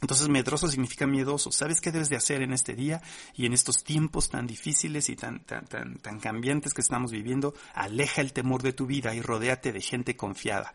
Entonces, 0.00 0.28
medroso 0.28 0.66
significa 0.66 1.06
miedoso. 1.06 1.52
¿Sabes 1.52 1.80
qué 1.80 1.92
debes 1.92 2.08
de 2.08 2.16
hacer 2.16 2.42
en 2.42 2.52
este 2.52 2.74
día 2.74 3.00
y 3.34 3.46
en 3.46 3.52
estos 3.52 3.84
tiempos 3.84 4.30
tan 4.30 4.46
difíciles 4.46 5.08
y 5.08 5.16
tan, 5.16 5.44
tan, 5.44 5.66
tan, 5.66 5.98
tan 5.98 6.18
cambiantes 6.18 6.74
que 6.74 6.80
estamos 6.80 7.12
viviendo? 7.12 7.54
Aleja 7.74 8.20
el 8.20 8.32
temor 8.32 8.62
de 8.62 8.72
tu 8.72 8.86
vida 8.86 9.14
y 9.14 9.20
rodéate 9.20 9.72
de 9.72 9.80
gente 9.80 10.16
confiada 10.16 10.74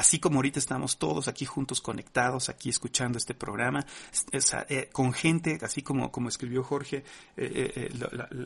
así 0.00 0.18
como 0.18 0.36
ahorita 0.36 0.58
estamos 0.58 0.96
todos 0.96 1.28
aquí 1.28 1.44
juntos 1.44 1.82
conectados, 1.82 2.48
aquí 2.48 2.70
escuchando 2.70 3.18
este 3.18 3.34
programa, 3.34 3.84
eh, 4.68 4.88
con 4.90 5.12
gente, 5.12 5.58
así 5.60 5.82
como, 5.82 6.10
como 6.10 6.30
escribió 6.30 6.64
Jorge, 6.64 7.04
eh, 7.36 7.72
eh, 7.76 7.90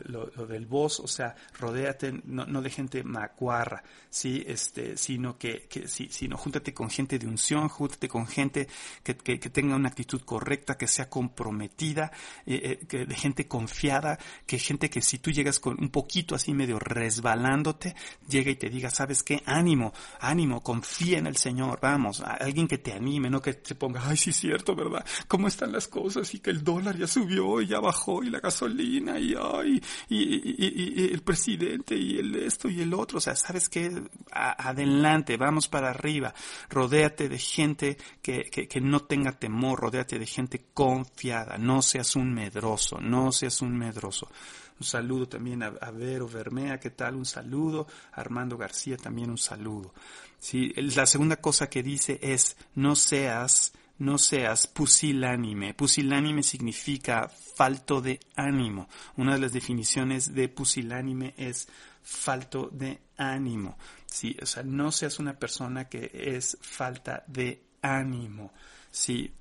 lo, 0.05 0.45
del 0.47 0.65
voz, 0.65 0.99
o 0.99 1.07
sea, 1.07 1.33
rodéate 1.57 2.11
no, 2.25 2.61
de 2.61 2.69
gente 2.69 3.03
macuarra, 3.05 3.83
¿sí? 4.09 4.43
este, 4.45 4.97
sino 4.97 5.37
que, 5.37 5.69
sí, 5.87 6.09
sino 6.11 6.35
júntate 6.35 6.73
con 6.73 6.89
gente 6.89 7.17
de 7.17 7.25
unción, 7.25 7.69
júntate 7.69 8.09
con 8.09 8.27
gente 8.27 8.67
que, 9.01 9.15
que, 9.15 9.37
tenga 9.49 9.77
una 9.77 9.87
actitud 9.87 10.21
correcta, 10.23 10.77
que 10.77 10.87
sea 10.87 11.09
comprometida, 11.09 12.11
que, 12.45 13.05
de 13.07 13.15
gente 13.15 13.47
confiada, 13.47 14.19
que 14.45 14.59
gente 14.59 14.89
que 14.89 15.01
si 15.01 15.19
tú 15.19 15.31
llegas 15.31 15.61
con 15.61 15.79
un 15.79 15.89
poquito 15.89 16.35
así 16.35 16.53
medio 16.53 16.79
resbalándote, 16.79 17.95
llega 18.27 18.51
y 18.51 18.55
te 18.55 18.69
diga, 18.69 18.89
¿sabes 18.89 19.23
qué? 19.23 19.41
Ánimo, 19.45 19.93
ánimo, 20.19 20.61
confía 20.61 21.17
en 21.17 21.27
el 21.27 21.37
Señor, 21.45 21.77
vamos, 21.79 22.21
alguien 22.21 22.67
que 22.67 22.79
te 22.79 22.91
anime, 22.91 23.29
no 23.29 23.39
que 23.39 23.53
te 23.53 23.75
ponga, 23.75 24.01
ay, 24.03 24.17
sí 24.17 24.31
es 24.31 24.37
cierto, 24.37 24.75
¿verdad? 24.75 25.05
¿Cómo 25.27 25.47
están 25.47 25.71
las 25.71 25.87
cosas? 25.87 26.33
Y 26.33 26.39
que 26.39 26.49
el 26.49 26.63
dólar 26.63 26.97
ya 26.97 27.05
subió 27.05 27.61
y 27.61 27.67
ya 27.67 27.79
bajó 27.79 28.23
y 28.23 28.31
la 28.31 28.39
gasolina 28.39 29.19
y 29.19 29.35
ay, 29.39 29.79
y, 30.09 31.13
el 31.13 31.21
presidente 31.21 31.95
y 31.95 32.17
el 32.17 32.35
esto 32.37 32.67
y 32.67 32.81
el 32.81 32.95
otro, 32.95 33.19
o 33.19 33.21
sea, 33.21 33.35
¿sabes 33.35 33.69
qué? 33.69 33.91
adelante, 34.31 35.37
vamos 35.37 35.67
para 35.67 35.91
arriba, 35.91 36.33
rodéate 36.67 37.29
de 37.29 37.37
gente 37.37 37.97
que, 38.23 38.45
que, 38.45 38.81
no 38.81 39.01
tenga 39.01 39.33
temor, 39.33 39.79
rodéate 39.79 40.17
de 40.17 40.25
gente 40.25 40.65
confiada, 40.73 41.59
no 41.59 41.83
seas 41.83 42.15
un 42.15 42.33
medroso, 42.33 42.99
no 42.99 43.31
seas 43.31 43.61
un 43.61 43.77
medroso. 43.77 44.31
Un 44.79 44.85
saludo 44.85 45.27
también 45.27 45.63
a, 45.63 45.69
Vero 45.91 46.27
Bermea, 46.27 46.79
¿qué 46.79 46.89
tal? 46.89 47.15
Un 47.15 47.25
saludo. 47.25 47.87
Armando 48.11 48.57
García 48.57 48.97
también 48.97 49.29
un 49.29 49.37
saludo. 49.37 49.93
Sí, 50.37 50.73
la 50.75 51.05
segunda 51.05 51.37
cosa 51.37 51.69
que 51.69 51.81
dice 51.81 52.19
es 52.21 52.57
no 52.75 52.95
seas, 52.95 53.73
no 53.99 54.17
seas 54.17 54.67
pusilánime. 54.67 55.73
Pusilánime 55.73 56.43
significa 56.43 57.29
falto 57.29 58.01
de 58.01 58.19
ánimo. 58.35 58.89
Una 59.15 59.35
de 59.35 59.39
las 59.39 59.53
definiciones 59.53 60.33
de 60.33 60.49
pusilánime 60.49 61.33
es 61.37 61.69
falto 62.03 62.69
de 62.71 62.99
ánimo. 63.17 63.77
Sí, 64.05 64.35
o 64.41 64.45
sea, 64.45 64.63
no 64.63 64.91
seas 64.91 65.19
una 65.19 65.39
persona 65.39 65.87
que 65.87 66.11
es 66.13 66.57
falta 66.61 67.23
de 67.27 67.63
ánimo. 67.81 68.51
Sí, 68.91 69.33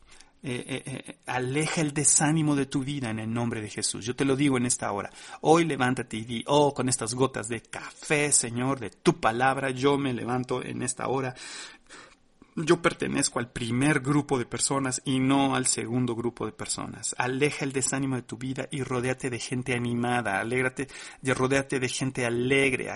eh, 0.46 0.62
eh, 0.68 0.83
eh, 0.85 1.16
aleja 1.24 1.80
el 1.80 1.94
desánimo 1.94 2.54
de 2.54 2.66
tu 2.66 2.85
vida 2.85 3.09
en 3.09 3.18
el 3.18 3.33
nombre 3.33 3.62
de 3.62 3.70
Jesús. 3.70 4.04
Yo 4.04 4.14
te 4.14 4.26
lo 4.26 4.37
digo 4.37 4.59
en 4.59 4.66
esta 4.66 4.92
hora. 4.92 5.11
Hoy 5.40 5.64
levántate 5.64 6.18
y 6.18 6.24
di, 6.26 6.44
oh, 6.46 6.74
con 6.74 6.90
estas 6.90 7.14
gotas 7.14 7.48
de 7.48 7.62
café, 7.62 8.30
Señor, 8.30 8.78
de 8.78 8.90
tu 8.90 9.18
palabra, 9.18 9.70
yo 9.70 9.96
me 9.96 10.12
levanto 10.12 10.62
en 10.62 10.83
esta 10.83 11.09
hora 11.09 11.35
yo 12.56 12.80
pertenezco 12.80 13.40
al 13.40 13.50
primer 13.50 14.00
grupo 14.00 14.38
de 14.38 14.46
personas 14.46 15.02
y 15.04 15.18
no 15.18 15.56
al 15.56 15.66
segundo 15.66 16.14
grupo 16.14 16.46
de 16.46 16.52
personas. 16.52 17.14
Aleja 17.18 17.64
el 17.64 17.72
desánimo 17.72 18.14
de 18.14 18.22
tu 18.22 18.36
vida 18.36 18.68
y 18.70 18.82
rodéate 18.82 19.28
de 19.28 19.40
gente 19.40 19.74
animada, 19.74 20.38
alégrate, 20.38 20.88
rodéate 21.22 21.80
de 21.80 21.88
gente 21.88 22.24
alegre, 22.24 22.90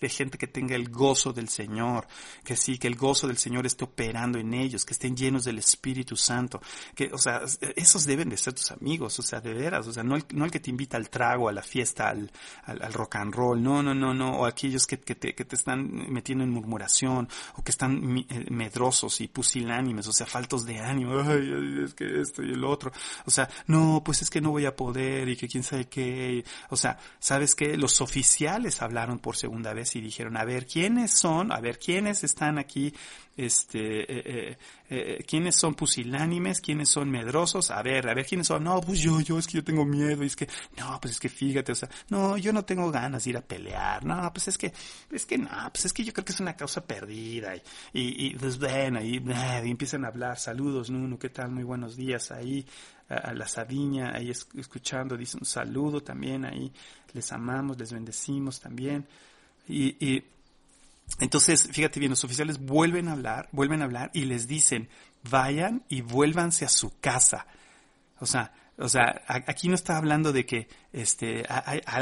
de 0.00 0.08
gente 0.08 0.38
que 0.38 0.46
tenga 0.46 0.76
el 0.76 0.88
gozo 0.88 1.34
del 1.34 1.48
Señor, 1.48 2.06
que 2.42 2.56
sí, 2.56 2.78
que 2.78 2.88
el 2.88 2.96
gozo 2.96 3.26
del 3.26 3.36
Señor 3.36 3.66
esté 3.66 3.84
operando 3.84 4.38
en 4.38 4.54
ellos, 4.54 4.84
que 4.86 4.94
estén 4.94 5.14
llenos 5.14 5.44
del 5.44 5.58
Espíritu 5.58 6.16
Santo, 6.16 6.62
que, 6.94 7.10
o 7.12 7.18
sea, 7.18 7.42
esos 7.76 8.06
deben 8.06 8.30
de 8.30 8.38
ser 8.38 8.54
tus 8.54 8.70
amigos, 8.70 9.18
o 9.18 9.22
sea, 9.22 9.40
de 9.40 9.52
veras, 9.52 9.86
o 9.86 9.92
sea, 9.92 10.04
no 10.04 10.16
el, 10.16 10.24
no 10.32 10.46
el 10.46 10.50
que 10.50 10.60
te 10.60 10.70
invita 10.70 10.96
al 10.96 11.10
trago, 11.10 11.50
a 11.50 11.52
la 11.52 11.62
fiesta, 11.62 12.08
al, 12.08 12.32
al, 12.64 12.92
rock 12.94 13.16
and 13.16 13.34
roll, 13.34 13.62
no, 13.62 13.82
no, 13.82 13.94
no, 13.94 14.14
no, 14.14 14.38
o 14.38 14.46
aquellos 14.46 14.86
que, 14.86 14.98
que, 14.98 15.14
te, 15.14 15.34
que 15.34 15.44
te 15.44 15.56
están 15.56 16.10
metiendo 16.10 16.44
en 16.44 16.50
murmuración, 16.50 17.28
o 17.56 17.62
que 17.62 17.70
están 17.70 18.24
eh, 18.30 18.46
y 19.18 19.28
pusilánimes, 19.28 20.06
o 20.06 20.12
sea, 20.12 20.26
faltos 20.26 20.64
de 20.64 20.78
ánimo, 20.78 21.20
es 21.84 21.94
que 21.94 22.20
esto 22.20 22.42
y 22.42 22.52
el 22.52 22.64
otro, 22.64 22.92
o 23.24 23.30
sea, 23.30 23.48
no, 23.66 24.02
pues 24.04 24.22
es 24.22 24.30
que 24.30 24.40
no 24.40 24.50
voy 24.50 24.66
a 24.66 24.76
poder 24.76 25.28
y 25.28 25.36
que 25.36 25.48
quién 25.48 25.62
sabe 25.62 25.86
qué, 25.86 26.44
o 26.70 26.76
sea, 26.76 26.98
¿sabes 27.18 27.54
qué? 27.54 27.76
Los 27.76 28.00
oficiales 28.00 28.82
hablaron 28.82 29.18
por 29.18 29.36
segunda 29.36 29.72
vez 29.72 29.96
y 29.96 30.00
dijeron, 30.00 30.36
a 30.36 30.44
ver, 30.44 30.66
¿quiénes 30.66 31.12
son? 31.12 31.52
A 31.52 31.60
ver, 31.60 31.78
¿quiénes 31.78 32.22
están 32.24 32.58
aquí 32.58 32.92
este, 33.36 34.00
eh, 34.00 34.22
eh, 34.24 34.58
eh, 34.88 35.24
quiénes 35.26 35.56
son 35.56 35.74
pusilánimes, 35.74 36.60
quiénes 36.60 36.88
son 36.88 37.10
medrosos, 37.10 37.70
a 37.70 37.82
ver, 37.82 38.08
a 38.08 38.14
ver 38.14 38.24
quiénes 38.24 38.46
son, 38.46 38.64
no, 38.64 38.80
pues 38.80 39.00
yo, 39.00 39.20
yo, 39.20 39.38
es 39.38 39.46
que 39.46 39.54
yo 39.54 39.64
tengo 39.64 39.84
miedo, 39.84 40.22
y 40.22 40.26
es 40.26 40.36
que, 40.36 40.48
no, 40.78 40.98
pues 41.00 41.14
es 41.14 41.20
que 41.20 41.28
fíjate, 41.28 41.72
o 41.72 41.74
sea, 41.74 41.88
no, 42.08 42.36
yo 42.38 42.52
no 42.52 42.64
tengo 42.64 42.90
ganas 42.90 43.24
de 43.24 43.30
ir 43.30 43.36
a 43.36 43.42
pelear, 43.42 44.04
no, 44.04 44.32
pues 44.32 44.48
es 44.48 44.56
que, 44.56 44.72
es 45.10 45.26
que 45.26 45.38
no, 45.38 45.50
pues 45.72 45.84
es 45.84 45.92
que 45.92 46.04
yo 46.04 46.12
creo 46.12 46.24
que 46.24 46.32
es 46.32 46.40
una 46.40 46.56
causa 46.56 46.84
perdida, 46.84 47.54
y, 47.56 47.60
y, 47.92 48.26
y 48.26 48.36
pues 48.36 48.58
ven, 48.76 48.96
ahí, 48.96 49.22
y 49.64 49.70
empiezan 49.70 50.04
a 50.04 50.08
hablar, 50.08 50.38
saludos, 50.38 50.90
Nuno, 50.90 51.18
¿qué 51.18 51.30
tal? 51.30 51.50
Muy 51.50 51.64
buenos 51.64 51.96
días, 51.96 52.30
ahí, 52.30 52.64
a, 53.08 53.32
la 53.32 53.46
Sabiña, 53.46 54.12
ahí 54.14 54.30
escuchando, 54.30 55.16
dice 55.16 55.38
un 55.38 55.46
saludo 55.46 56.02
también, 56.02 56.44
ahí, 56.44 56.72
les 57.12 57.32
amamos, 57.32 57.78
les 57.78 57.92
bendecimos 57.92 58.60
también, 58.60 59.06
y, 59.68 59.96
y 60.04 60.24
entonces, 61.20 61.68
fíjate 61.70 62.00
bien, 62.00 62.10
los 62.10 62.24
oficiales 62.24 62.58
vuelven 62.58 63.08
a 63.08 63.12
hablar, 63.12 63.48
vuelven 63.52 63.80
a 63.80 63.84
hablar 63.84 64.10
y 64.12 64.24
les 64.24 64.46
dicen, 64.46 64.88
vayan 65.30 65.84
y 65.88 66.00
vuélvanse 66.00 66.64
a 66.64 66.68
su 66.68 66.98
casa. 66.98 67.46
O 68.18 68.26
sea, 68.26 68.52
O 68.78 68.88
sea, 68.88 69.22
aquí 69.26 69.68
no 69.68 69.74
está 69.74 69.96
hablando 69.96 70.32
de 70.32 70.44
que 70.44 70.68
este, 70.92 71.44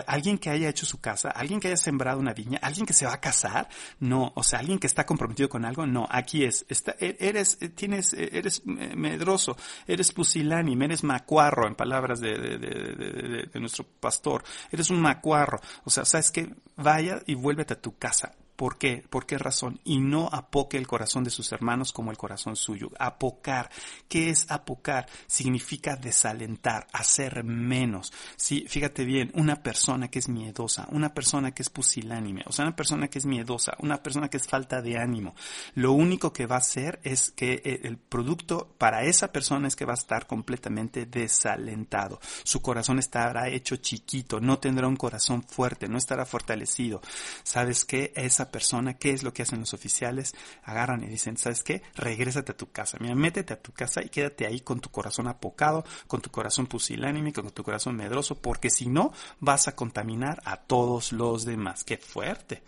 alguien 0.06 0.38
que 0.38 0.50
haya 0.50 0.68
hecho 0.68 0.86
su 0.86 1.00
casa, 1.00 1.30
alguien 1.30 1.60
que 1.60 1.68
haya 1.68 1.76
sembrado 1.76 2.18
una 2.18 2.32
viña, 2.32 2.58
alguien 2.62 2.84
que 2.84 2.92
se 2.92 3.06
va 3.06 3.14
a 3.14 3.20
casar, 3.20 3.68
no, 4.00 4.32
o 4.34 4.42
sea, 4.42 4.58
alguien 4.58 4.80
que 4.80 4.88
está 4.88 5.06
comprometido 5.06 5.48
con 5.48 5.64
algo, 5.64 5.86
no, 5.86 6.06
aquí 6.10 6.44
es, 6.44 6.66
está, 6.68 6.96
e, 6.98 7.16
eres, 7.20 7.58
tienes, 7.76 8.12
eres 8.12 8.62
medroso, 8.66 9.56
eres 9.86 10.10
pusilánime, 10.10 10.86
eres 10.86 11.04
macuarro, 11.04 11.68
en 11.68 11.76
palabras 11.76 12.20
de, 12.20 12.36
de, 12.36 12.58
de, 12.58 13.48
de 13.52 13.60
nuestro 13.60 13.84
pastor, 13.84 14.42
eres 14.72 14.90
un 14.90 15.00
macuarro, 15.00 15.60
o 15.84 15.90
sea, 15.90 16.04
sabes 16.04 16.32
que 16.32 16.54
vaya 16.76 17.22
y 17.26 17.34
vuélvete 17.34 17.74
a 17.74 17.80
tu 17.80 17.96
casa, 17.96 18.34
¿Por 18.56 18.78
qué? 18.78 19.04
¿Por 19.10 19.26
qué 19.26 19.38
razón? 19.38 19.80
Y 19.84 19.98
no 19.98 20.28
apoque 20.30 20.76
el 20.76 20.86
corazón 20.86 21.24
de 21.24 21.30
sus 21.30 21.50
hermanos 21.52 21.92
como 21.92 22.10
el 22.10 22.16
corazón 22.16 22.56
suyo. 22.56 22.90
Apocar. 22.98 23.70
¿Qué 24.08 24.30
es 24.30 24.50
apocar? 24.50 25.06
Significa 25.26 25.96
desalentar, 25.96 26.86
hacer 26.92 27.42
menos. 27.44 28.12
Sí, 28.36 28.66
fíjate 28.68 29.04
bien, 29.04 29.32
una 29.34 29.62
persona 29.62 30.08
que 30.08 30.18
es 30.18 30.28
miedosa, 30.28 30.86
una 30.90 31.14
persona 31.14 31.52
que 31.52 31.62
es 31.62 31.70
pusilánime, 31.70 32.42
o 32.46 32.52
sea, 32.52 32.64
una 32.64 32.76
persona 32.76 33.08
que 33.08 33.18
es 33.18 33.26
miedosa, 33.26 33.76
una 33.80 34.02
persona 34.02 34.28
que 34.28 34.36
es 34.36 34.46
falta 34.46 34.82
de 34.82 34.98
ánimo, 34.98 35.34
lo 35.74 35.92
único 35.92 36.32
que 36.32 36.46
va 36.46 36.56
a 36.56 36.58
hacer 36.58 37.00
es 37.02 37.30
que 37.30 37.62
eh, 37.64 37.80
el 37.84 37.98
producto 37.98 38.74
para 38.78 39.04
esa 39.04 39.32
persona 39.32 39.68
es 39.68 39.76
que 39.76 39.84
va 39.84 39.92
a 39.92 39.96
estar 39.96 40.26
completamente 40.26 41.06
desalentado. 41.06 42.20
Su 42.44 42.62
corazón 42.62 42.98
estará 42.98 43.48
hecho 43.48 43.76
chiquito, 43.76 44.40
no 44.40 44.58
tendrá 44.58 44.86
un 44.86 44.96
corazón 44.96 45.42
fuerte, 45.42 45.88
no 45.88 45.98
estará 45.98 46.24
fortalecido. 46.24 47.00
¿Sabes 47.42 47.84
qué? 47.84 48.12
Esa 48.14 48.43
persona, 48.50 48.94
¿qué 48.94 49.10
es 49.10 49.22
lo 49.22 49.32
que 49.32 49.42
hacen 49.42 49.60
los 49.60 49.74
oficiales? 49.74 50.34
Agarran 50.62 51.02
y 51.02 51.06
dicen, 51.06 51.36
¿sabes 51.36 51.62
qué? 51.62 51.82
Regrésate 51.94 52.52
a 52.52 52.56
tu 52.56 52.70
casa. 52.70 52.98
Mira, 53.00 53.14
métete 53.14 53.52
a 53.52 53.60
tu 53.60 53.72
casa 53.72 54.02
y 54.02 54.08
quédate 54.08 54.46
ahí 54.46 54.60
con 54.60 54.80
tu 54.80 54.90
corazón 54.90 55.28
apocado, 55.28 55.84
con 56.06 56.20
tu 56.20 56.30
corazón 56.30 56.66
pusilánime, 56.66 57.32
con 57.32 57.50
tu 57.50 57.62
corazón 57.62 57.96
medroso, 57.96 58.36
porque 58.36 58.70
si 58.70 58.86
no, 58.86 59.12
vas 59.40 59.68
a 59.68 59.76
contaminar 59.76 60.42
a 60.44 60.56
todos 60.56 61.12
los 61.12 61.44
demás. 61.44 61.84
¡Qué 61.84 61.96
fuerte! 61.96 62.62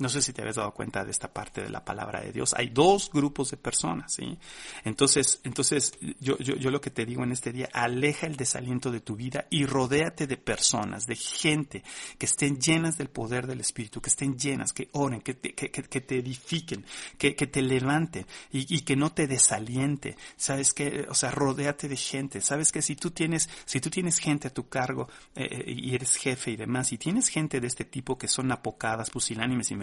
No 0.00 0.08
sé 0.08 0.22
si 0.22 0.32
te 0.32 0.40
habías 0.40 0.56
dado 0.56 0.72
cuenta 0.72 1.04
de 1.04 1.10
esta 1.10 1.32
parte 1.32 1.62
de 1.62 1.68
la 1.68 1.84
palabra 1.84 2.20
de 2.22 2.32
Dios. 2.32 2.54
Hay 2.56 2.70
dos 2.70 3.10
grupos 3.12 3.50
de 3.50 3.58
personas, 3.58 4.14
¿sí? 4.14 4.38
Entonces, 4.84 5.40
entonces 5.44 5.92
yo, 6.18 6.38
yo, 6.38 6.56
yo 6.56 6.70
lo 6.70 6.80
que 6.80 6.90
te 6.90 7.04
digo 7.04 7.22
en 7.22 7.32
este 7.32 7.52
día, 7.52 7.68
aleja 7.72 8.26
el 8.26 8.36
desaliento 8.36 8.90
de 8.90 9.00
tu 9.00 9.14
vida 9.14 9.46
y 9.50 9.66
rodéate 9.66 10.26
de 10.26 10.38
personas, 10.38 11.06
de 11.06 11.16
gente 11.16 11.84
que 12.18 12.26
estén 12.26 12.58
llenas 12.58 12.96
del 12.96 13.10
poder 13.10 13.46
del 13.46 13.60
Espíritu, 13.60 14.00
que 14.00 14.08
estén 14.08 14.38
llenas, 14.38 14.72
que 14.72 14.88
oren, 14.92 15.20
que 15.20 15.34
te, 15.34 15.54
que, 15.54 15.70
que, 15.70 16.00
te 16.00 16.18
edifiquen, 16.18 16.84
que, 17.18 17.34
que 17.34 17.46
te 17.46 17.60
levanten 17.60 18.26
y, 18.50 18.74
y, 18.74 18.80
que 18.80 18.96
no 18.96 19.12
te 19.12 19.26
desaliente. 19.26 20.16
¿Sabes 20.36 20.72
qué? 20.72 21.06
O 21.08 21.14
sea, 21.14 21.30
rodéate 21.30 21.88
de 21.88 21.96
gente. 21.96 22.40
¿Sabes 22.40 22.72
que 22.72 22.80
si 22.80 22.96
tú 22.96 23.10
tienes, 23.10 23.50
si 23.66 23.80
tú 23.80 23.90
tienes 23.90 24.18
gente 24.18 24.48
a 24.48 24.54
tu 24.54 24.68
cargo 24.68 25.08
eh, 25.34 25.46
eh, 25.50 25.64
y 25.66 25.94
eres 25.94 26.16
jefe 26.16 26.52
y 26.52 26.56
demás, 26.56 26.92
y 26.92 26.98
tienes 26.98 27.28
gente 27.28 27.60
de 27.60 27.66
este 27.66 27.84
tipo 27.84 28.16
que 28.16 28.28
son 28.28 28.50
apocadas, 28.50 29.10
pusilánimes 29.10 29.70
y 29.70 29.76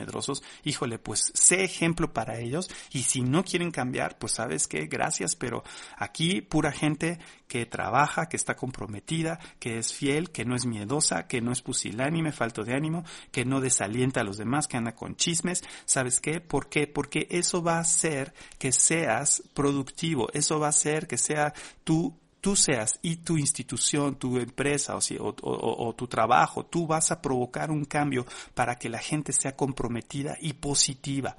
híjole, 0.63 0.99
pues 0.99 1.31
sé 1.33 1.63
ejemplo 1.63 2.13
para 2.13 2.39
ellos 2.39 2.69
y 2.91 3.03
si 3.03 3.21
no 3.21 3.43
quieren 3.43 3.71
cambiar, 3.71 4.17
pues 4.17 4.33
sabes 4.33 4.67
que 4.67 4.87
gracias, 4.87 5.35
pero 5.35 5.63
aquí 5.97 6.41
pura 6.41 6.71
gente 6.71 7.19
que 7.47 7.65
trabaja, 7.65 8.27
que 8.27 8.37
está 8.37 8.55
comprometida, 8.55 9.39
que 9.59 9.79
es 9.79 9.93
fiel, 9.93 10.31
que 10.31 10.45
no 10.45 10.55
es 10.55 10.65
miedosa, 10.65 11.27
que 11.27 11.41
no 11.41 11.51
es 11.51 11.61
pusilánime, 11.61 12.31
falto 12.31 12.63
de 12.63 12.73
ánimo, 12.73 13.03
que 13.31 13.45
no 13.45 13.61
desalienta 13.61 14.21
a 14.21 14.23
los 14.23 14.37
demás, 14.37 14.67
que 14.67 14.77
anda 14.77 14.95
con 14.95 15.15
chismes. 15.15 15.63
¿Sabes 15.85 16.19
qué? 16.19 16.41
¿Por 16.41 16.69
qué? 16.69 16.87
Porque 16.87 17.27
eso 17.29 17.63
va 17.63 17.77
a 17.77 17.81
hacer 17.81 18.33
que 18.59 18.71
seas 18.71 19.43
productivo, 19.53 20.29
eso 20.33 20.59
va 20.59 20.67
a 20.67 20.69
hacer 20.69 21.07
que 21.07 21.17
sea 21.17 21.53
tú 21.83 22.17
tú 22.47 22.55
seas 22.55 22.97
y 23.01 23.17
tu 23.17 23.37
institución, 23.37 24.15
tu 24.15 24.37
empresa 24.37 24.95
o, 24.95 25.35
o, 25.41 25.93
tu 25.95 26.07
trabajo, 26.07 26.65
tú 26.65 26.87
vas 26.87 27.11
a 27.11 27.21
provocar 27.21 27.69
un 27.71 27.83
cambio 27.83 28.25
para 28.53 28.75
que 28.75 28.87
la 28.87 28.99
gente 28.99 29.33
sea 29.33 29.53
comprometida 29.57 30.37
y 30.39 30.53
positiva. 30.53 31.35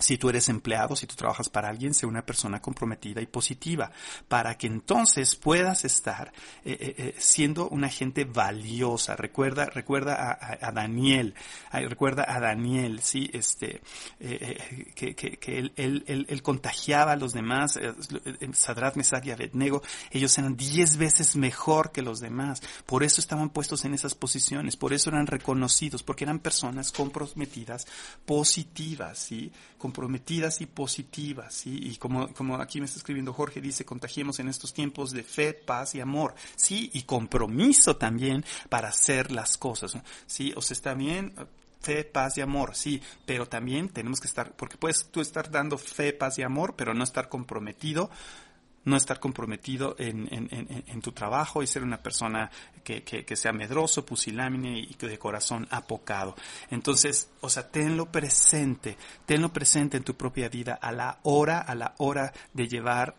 Si 0.00 0.18
tú 0.18 0.28
eres 0.28 0.48
empleado, 0.48 0.96
si 0.96 1.06
tú 1.06 1.14
trabajas 1.14 1.48
para 1.48 1.68
alguien, 1.68 1.94
sea 1.94 2.08
una 2.08 2.24
persona 2.24 2.60
comprometida 2.60 3.20
y 3.20 3.26
positiva, 3.26 3.92
para 4.28 4.56
que 4.56 4.66
entonces 4.66 5.36
puedas 5.36 5.84
estar 5.84 6.32
eh, 6.64 6.76
eh, 6.80 6.94
eh, 6.96 7.14
siendo 7.18 7.68
una 7.68 7.88
gente 7.88 8.24
valiosa. 8.24 9.16
Recuerda, 9.16 9.66
recuerda 9.66 10.38
a, 10.60 10.72
Daniel, 10.72 11.34
recuerda 11.72 12.24
a 12.26 12.40
Daniel, 12.40 13.00
sí, 13.02 13.30
este, 13.32 13.82
que, 14.18 15.14
que, 15.14 15.36
que 15.38 15.58
él, 15.58 15.72
él, 15.76 16.04
él, 16.06 16.42
contagiaba 16.42 17.12
a 17.12 17.16
los 17.16 17.32
demás, 17.32 17.78
Sadrat, 18.52 18.96
Mesach 18.96 19.24
y 19.26 19.30
Abednego, 19.30 19.82
ellos 20.10 20.36
eran 20.38 20.56
diez 20.56 20.96
veces 20.96 21.36
mejor 21.36 21.92
que 21.92 22.02
los 22.02 22.20
demás. 22.20 22.62
Por 22.86 23.02
eso 23.02 23.20
estaban 23.20 23.50
puestos 23.50 23.84
en 23.84 23.94
esas 23.94 24.14
posiciones, 24.14 24.76
por 24.76 24.92
eso 24.92 25.10
eran 25.10 25.26
reconocidos, 25.26 26.02
porque 26.02 26.24
eran 26.24 26.38
personas 26.38 26.92
comprometidas, 26.92 27.86
positivas, 28.24 29.18
sí, 29.18 29.52
comprometidas 29.90 30.60
y 30.60 30.66
positivas, 30.66 31.52
¿sí? 31.52 31.76
Y 31.82 31.96
como, 31.96 32.32
como 32.32 32.54
aquí 32.56 32.78
me 32.78 32.86
está 32.86 32.98
escribiendo 32.98 33.32
Jorge, 33.32 33.60
dice, 33.60 33.84
contagiemos 33.84 34.38
en 34.38 34.48
estos 34.48 34.72
tiempos 34.72 35.10
de 35.10 35.24
fe, 35.24 35.52
paz 35.52 35.96
y 35.96 36.00
amor, 36.00 36.34
¿sí? 36.54 36.90
Y 36.94 37.02
compromiso 37.02 37.96
también 37.96 38.44
para 38.68 38.88
hacer 38.88 39.32
las 39.32 39.58
cosas, 39.58 39.98
¿sí? 40.26 40.52
O 40.56 40.60
está 40.60 40.94
bien, 40.94 41.34
fe, 41.80 42.04
paz 42.04 42.38
y 42.38 42.40
amor, 42.40 42.76
sí, 42.76 43.02
pero 43.26 43.46
también 43.46 43.88
tenemos 43.88 44.20
que 44.20 44.28
estar, 44.28 44.52
porque 44.52 44.76
puedes 44.76 45.06
tú 45.10 45.20
estar 45.20 45.50
dando 45.50 45.76
fe, 45.76 46.12
paz 46.12 46.38
y 46.38 46.42
amor, 46.42 46.74
pero 46.76 46.94
no 46.94 47.02
estar 47.02 47.28
comprometido 47.28 48.10
no 48.84 48.96
estar 48.96 49.20
comprometido 49.20 49.94
en, 49.98 50.28
en, 50.30 51.02
tu 51.02 51.12
trabajo 51.12 51.62
y 51.62 51.66
ser 51.66 51.82
una 51.82 52.02
persona 52.02 52.50
que, 52.82 53.02
que, 53.02 53.24
que, 53.24 53.36
sea 53.36 53.52
medroso, 53.52 54.06
pusilámine 54.06 54.78
y 54.78 54.94
de 54.94 55.18
corazón 55.18 55.66
apocado. 55.70 56.34
Entonces, 56.70 57.30
o 57.40 57.50
sea, 57.50 57.70
tenlo 57.70 58.06
presente, 58.10 58.96
tenlo 59.26 59.52
presente 59.52 59.96
en 59.96 60.04
tu 60.04 60.14
propia 60.14 60.48
vida 60.48 60.78
a 60.80 60.92
la 60.92 61.20
hora, 61.24 61.58
a 61.58 61.74
la 61.74 61.94
hora 61.98 62.32
de 62.54 62.68
llevar 62.68 63.16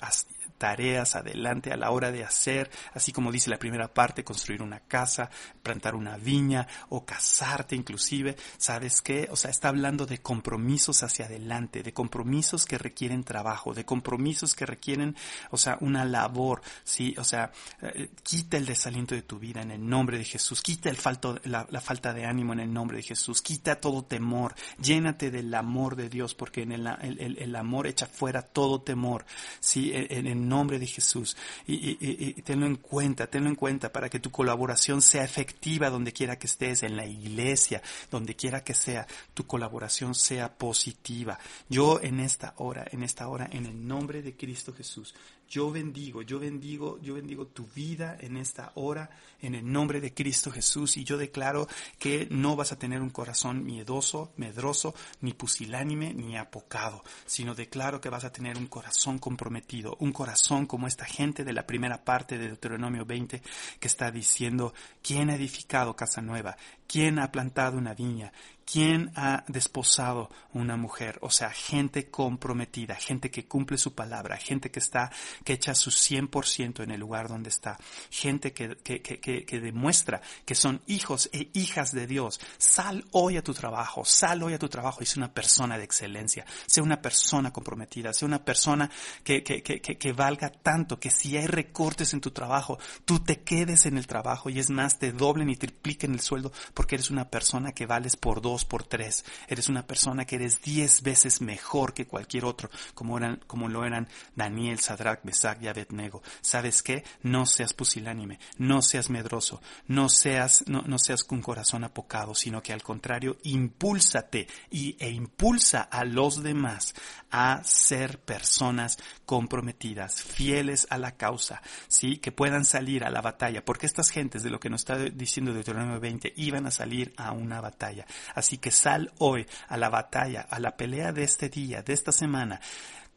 tareas 0.62 1.15
adelante 1.15 1.74
a 1.74 1.76
la 1.76 1.89
hora 1.89 2.12
de 2.12 2.24
hacer, 2.24 2.69
así 2.93 3.12
como 3.12 3.32
dice 3.32 3.50
la 3.50 3.58
primera 3.58 3.91
parte, 3.91 4.24
construir 4.24 4.62
una 4.62 4.80
casa, 4.82 5.32
plantar 5.63 5.95
una 5.95 6.17
viña 6.17 6.67
o 6.89 7.04
casarte 7.04 7.76
inclusive, 7.76 8.36
¿sabes 8.60 9.02
qué? 9.02 9.28
O 9.32 9.36
sea, 9.36 9.50
está 9.50 9.69
hablando 9.69 10.06
de 10.06 10.19
compromisos 10.19 11.02
hacia 11.02 11.26
adelante, 11.26 11.82
de 11.82 11.93
compromisos 11.93 12.67
que 12.67 12.78
requieren 12.78 13.24
trabajo, 13.24 13.74
de 13.74 13.86
compromisos 13.86 14.54
que 14.54 14.67
requieren, 14.67 15.15
o 15.50 15.58
sea, 15.58 15.80
una 15.82 16.06
labor, 16.06 16.62
¿sí? 16.84 17.15
O 17.17 17.24
sea, 17.24 17.52
eh, 17.82 18.12
quita 18.21 18.58
el 18.58 18.67
desaliento 18.67 19.15
de 19.15 19.24
tu 19.24 19.39
vida 19.39 19.63
en 19.63 19.71
el 19.71 19.84
nombre 19.84 20.19
de 20.19 20.26
Jesús, 20.26 20.62
quita 20.62 20.91
el 20.91 20.97
falto, 20.97 21.39
la, 21.45 21.65
falta 21.82 22.13
de 22.13 22.28
ánimo 22.28 22.54
en 22.54 22.60
el 22.60 22.71
nombre 22.71 22.97
de 22.97 23.04
Jesús, 23.04 23.41
quita 23.41 23.78
todo 23.78 24.04
temor, 24.04 24.54
llénate 24.80 25.32
del 25.32 25.52
amor 25.56 25.95
de 25.95 26.08
Dios, 26.08 26.36
porque 26.36 26.62
en 26.62 26.71
el, 26.71 26.86
el, 27.02 27.39
el 27.39 27.56
amor 27.56 27.88
echa 27.88 28.06
fuera 28.06 28.43
todo 28.43 28.82
temor, 28.82 29.26
¿sí? 29.60 29.91
En, 29.95 30.28
en 30.28 30.50
nombre 30.51 30.77
de 30.77 30.85
Jesús. 30.85 31.35
Y, 31.65 32.33
tenlo 32.43 32.67
en 32.67 32.75
cuenta, 32.75 33.25
tenlo 33.25 33.49
en 33.49 33.55
cuenta 33.55 33.91
para 33.91 34.09
que 34.09 34.19
tu 34.19 34.29
colaboración 34.29 35.01
sea 35.01 35.23
efectiva 35.23 35.89
donde 35.89 36.13
quiera 36.13 36.37
que 36.37 36.47
estés, 36.47 36.83
en 36.83 36.95
la 36.95 37.05
iglesia, 37.05 37.81
donde 38.11 38.35
quiera 38.35 38.63
que 38.63 38.75
sea, 38.75 39.07
tu 39.33 39.47
colaboración 39.47 40.13
sea 40.13 40.55
positiva. 40.55 41.39
Yo 41.69 41.99
en 42.01 42.19
esta 42.19 42.53
hora, 42.57 42.85
en 42.91 43.01
esta 43.01 43.27
hora, 43.27 43.49
en 43.51 43.65
el 43.65 43.87
nombre 43.87 44.21
de 44.21 44.35
Cristo 44.35 44.73
Jesús, 44.73 45.15
yo 45.51 45.69
bendigo, 45.69 46.21
yo 46.21 46.39
bendigo, 46.39 46.97
yo 47.01 47.15
bendigo 47.15 47.45
tu 47.45 47.67
vida 47.75 48.15
en 48.21 48.37
esta 48.37 48.71
hora, 48.75 49.09
en 49.41 49.53
el 49.53 49.69
nombre 49.69 49.99
de 49.99 50.13
Cristo 50.13 50.49
Jesús, 50.49 50.95
y 50.95 51.03
yo 51.03 51.17
declaro 51.17 51.67
que 51.99 52.25
no 52.31 52.55
vas 52.55 52.71
a 52.71 52.79
tener 52.79 53.01
un 53.01 53.09
corazón 53.09 53.65
miedoso, 53.65 54.31
medroso, 54.37 54.95
ni 55.19 55.33
pusilánime, 55.33 56.13
ni 56.13 56.37
apocado, 56.37 57.03
sino 57.25 57.53
declaro 57.53 57.99
que 57.99 58.07
vas 58.07 58.23
a 58.23 58.31
tener 58.31 58.57
un 58.57 58.67
corazón 58.67 59.19
comprometido, 59.19 59.97
un 59.99 60.13
corazón 60.13 60.67
como 60.67 60.87
esta 60.87 61.03
gente 61.03 61.43
de 61.43 61.51
la 61.51 61.67
primera 61.67 62.05
parte 62.05 62.37
de 62.37 62.47
Deuteronomio 62.47 63.03
20 63.03 63.41
que 63.77 63.87
está 63.87 64.09
diciendo, 64.09 64.73
¿quién 65.03 65.29
ha 65.29 65.35
edificado 65.35 65.97
casa 65.97 66.21
nueva? 66.21 66.55
¿Quién 66.87 67.19
ha 67.19 67.29
plantado 67.29 67.77
una 67.77 67.93
viña? 67.93 68.31
¿Quién 68.65 69.12
ha 69.15 69.43
desposado 69.47 70.30
una 70.54 70.78
mujer? 70.78 71.17
O 71.21 71.30
sea, 71.30 71.50
gente 71.52 72.10
comprometida, 72.10 72.95
gente 72.95 73.30
que 73.30 73.45
cumple 73.45 73.78
su 73.78 73.93
palabra, 73.93 74.38
gente 74.38 74.71
que 74.71 74.80
está, 74.80 75.12
que 75.43 75.54
echa 75.54 75.76
su 75.76 75.89
100% 75.89 76.84
en 76.84 76.91
el 76.91 77.00
lugar 77.00 77.28
donde 77.28 77.50
está, 77.50 77.78
gente 78.10 78.54
que, 78.54 78.78
que, 78.78 79.02
que, 79.02 79.19
que, 79.19 79.60
demuestra 79.60 80.21
que 80.45 80.56
son 80.56 80.82
hijos 80.88 81.30
e 81.34 81.50
hijas 81.54 81.91
de 81.91 82.08
Dios. 82.08 82.39
Sal 82.58 83.06
hoy 83.12 83.38
a 83.38 83.43
tu 83.43 83.54
trabajo, 83.54 84.06
sal 84.06 84.43
hoy 84.43 84.54
a 84.54 84.60
tu 84.60 84.69
trabajo 84.69 85.02
y 85.02 85.06
sé 85.06 85.19
una 85.19 85.34
persona 85.34 85.78
de 85.78 85.84
excelencia, 85.84 86.45
sé 86.65 86.82
una 86.82 87.02
persona 87.02 87.52
comprometida, 87.52 88.13
sé 88.13 88.26
una 88.26 88.43
persona 88.43 88.89
que, 89.24 89.43
que, 89.43 90.13
valga 90.13 90.50
tanto, 90.50 91.00
que 91.00 91.12
si 91.12 91.36
hay 91.36 91.47
recortes 91.47 92.13
en 92.13 92.21
tu 92.21 92.32
trabajo, 92.32 92.80
tú 93.06 93.19
te 93.19 93.41
quedes 93.41 93.86
en 93.86 93.97
el 93.97 94.08
trabajo 94.08 94.50
y 94.50 94.60
es 94.60 94.69
más, 94.69 95.00
te 95.00 95.12
doblen 95.12 95.50
y 95.50 95.56
tripliquen 95.56 96.13
el 96.13 96.21
sueldo 96.21 96.52
porque 96.74 96.95
eres 96.95 97.10
una 97.10 97.30
persona 97.30 97.71
que 97.71 97.86
vales 97.86 98.15
por 98.15 98.41
dos 98.41 98.50
por 98.65 98.83
tres. 98.83 99.25
Eres 99.47 99.69
una 99.69 99.87
persona 99.87 100.25
que 100.25 100.35
eres 100.35 100.61
diez 100.61 101.01
veces 101.01 101.41
mejor 101.41 101.93
que 101.93 102.07
cualquier 102.07 102.45
otro, 102.45 102.69
como, 102.93 103.17
eran, 103.17 103.41
como 103.47 103.69
lo 103.69 103.85
eran 103.85 104.07
Daniel, 104.35 104.79
Sadrach, 104.79 105.23
Mesach 105.23 105.61
y 105.61 105.67
Abednego. 105.67 106.21
¿Sabes 106.41 106.83
qué? 106.83 107.03
No 107.23 107.45
seas 107.45 107.73
pusilánime, 107.73 108.39
no 108.57 108.81
seas 108.81 109.09
medroso, 109.09 109.61
no 109.87 110.09
seas, 110.09 110.63
no, 110.67 110.81
no 110.81 110.99
seas 110.99 111.23
con 111.23 111.41
corazón 111.41 111.83
apocado, 111.83 112.35
sino 112.35 112.61
que 112.61 112.73
al 112.73 112.83
contrario, 112.83 113.37
impúlsate 113.43 114.47
y, 114.69 114.95
e 114.99 115.09
impulsa 115.09 115.81
a 115.81 116.03
los 116.03 116.43
demás 116.43 116.93
a 117.31 117.63
ser 117.63 118.19
personas 118.19 118.97
comprometidas, 119.25 120.21
fieles 120.21 120.85
a 120.89 120.97
la 120.97 121.15
causa, 121.15 121.61
¿sí? 121.87 122.17
Que 122.17 122.31
puedan 122.31 122.65
salir 122.65 123.05
a 123.05 123.09
la 123.09 123.21
batalla, 123.21 123.63
porque 123.63 123.85
estas 123.85 124.09
gentes, 124.09 124.43
de 124.43 124.49
lo 124.49 124.59
que 124.59 124.69
nos 124.69 124.81
está 124.81 124.97
diciendo 124.97 125.53
Deuteronomio 125.53 125.99
20, 125.99 126.33
iban 126.35 126.67
a 126.67 126.71
salir 126.71 127.13
a 127.17 127.31
una 127.31 127.61
batalla. 127.61 128.05
Así 128.41 128.58
que 128.58 128.71
sal 128.71 129.13
hoy 129.19 129.45
a 129.67 129.77
la 129.77 129.89
batalla, 129.89 130.41
a 130.49 130.60
la 130.60 130.75
pelea 130.75 131.12
de 131.12 131.23
este 131.23 131.47
día, 131.47 131.84
de 131.84 131.93
esta 131.93 132.12
semana, 132.12 132.60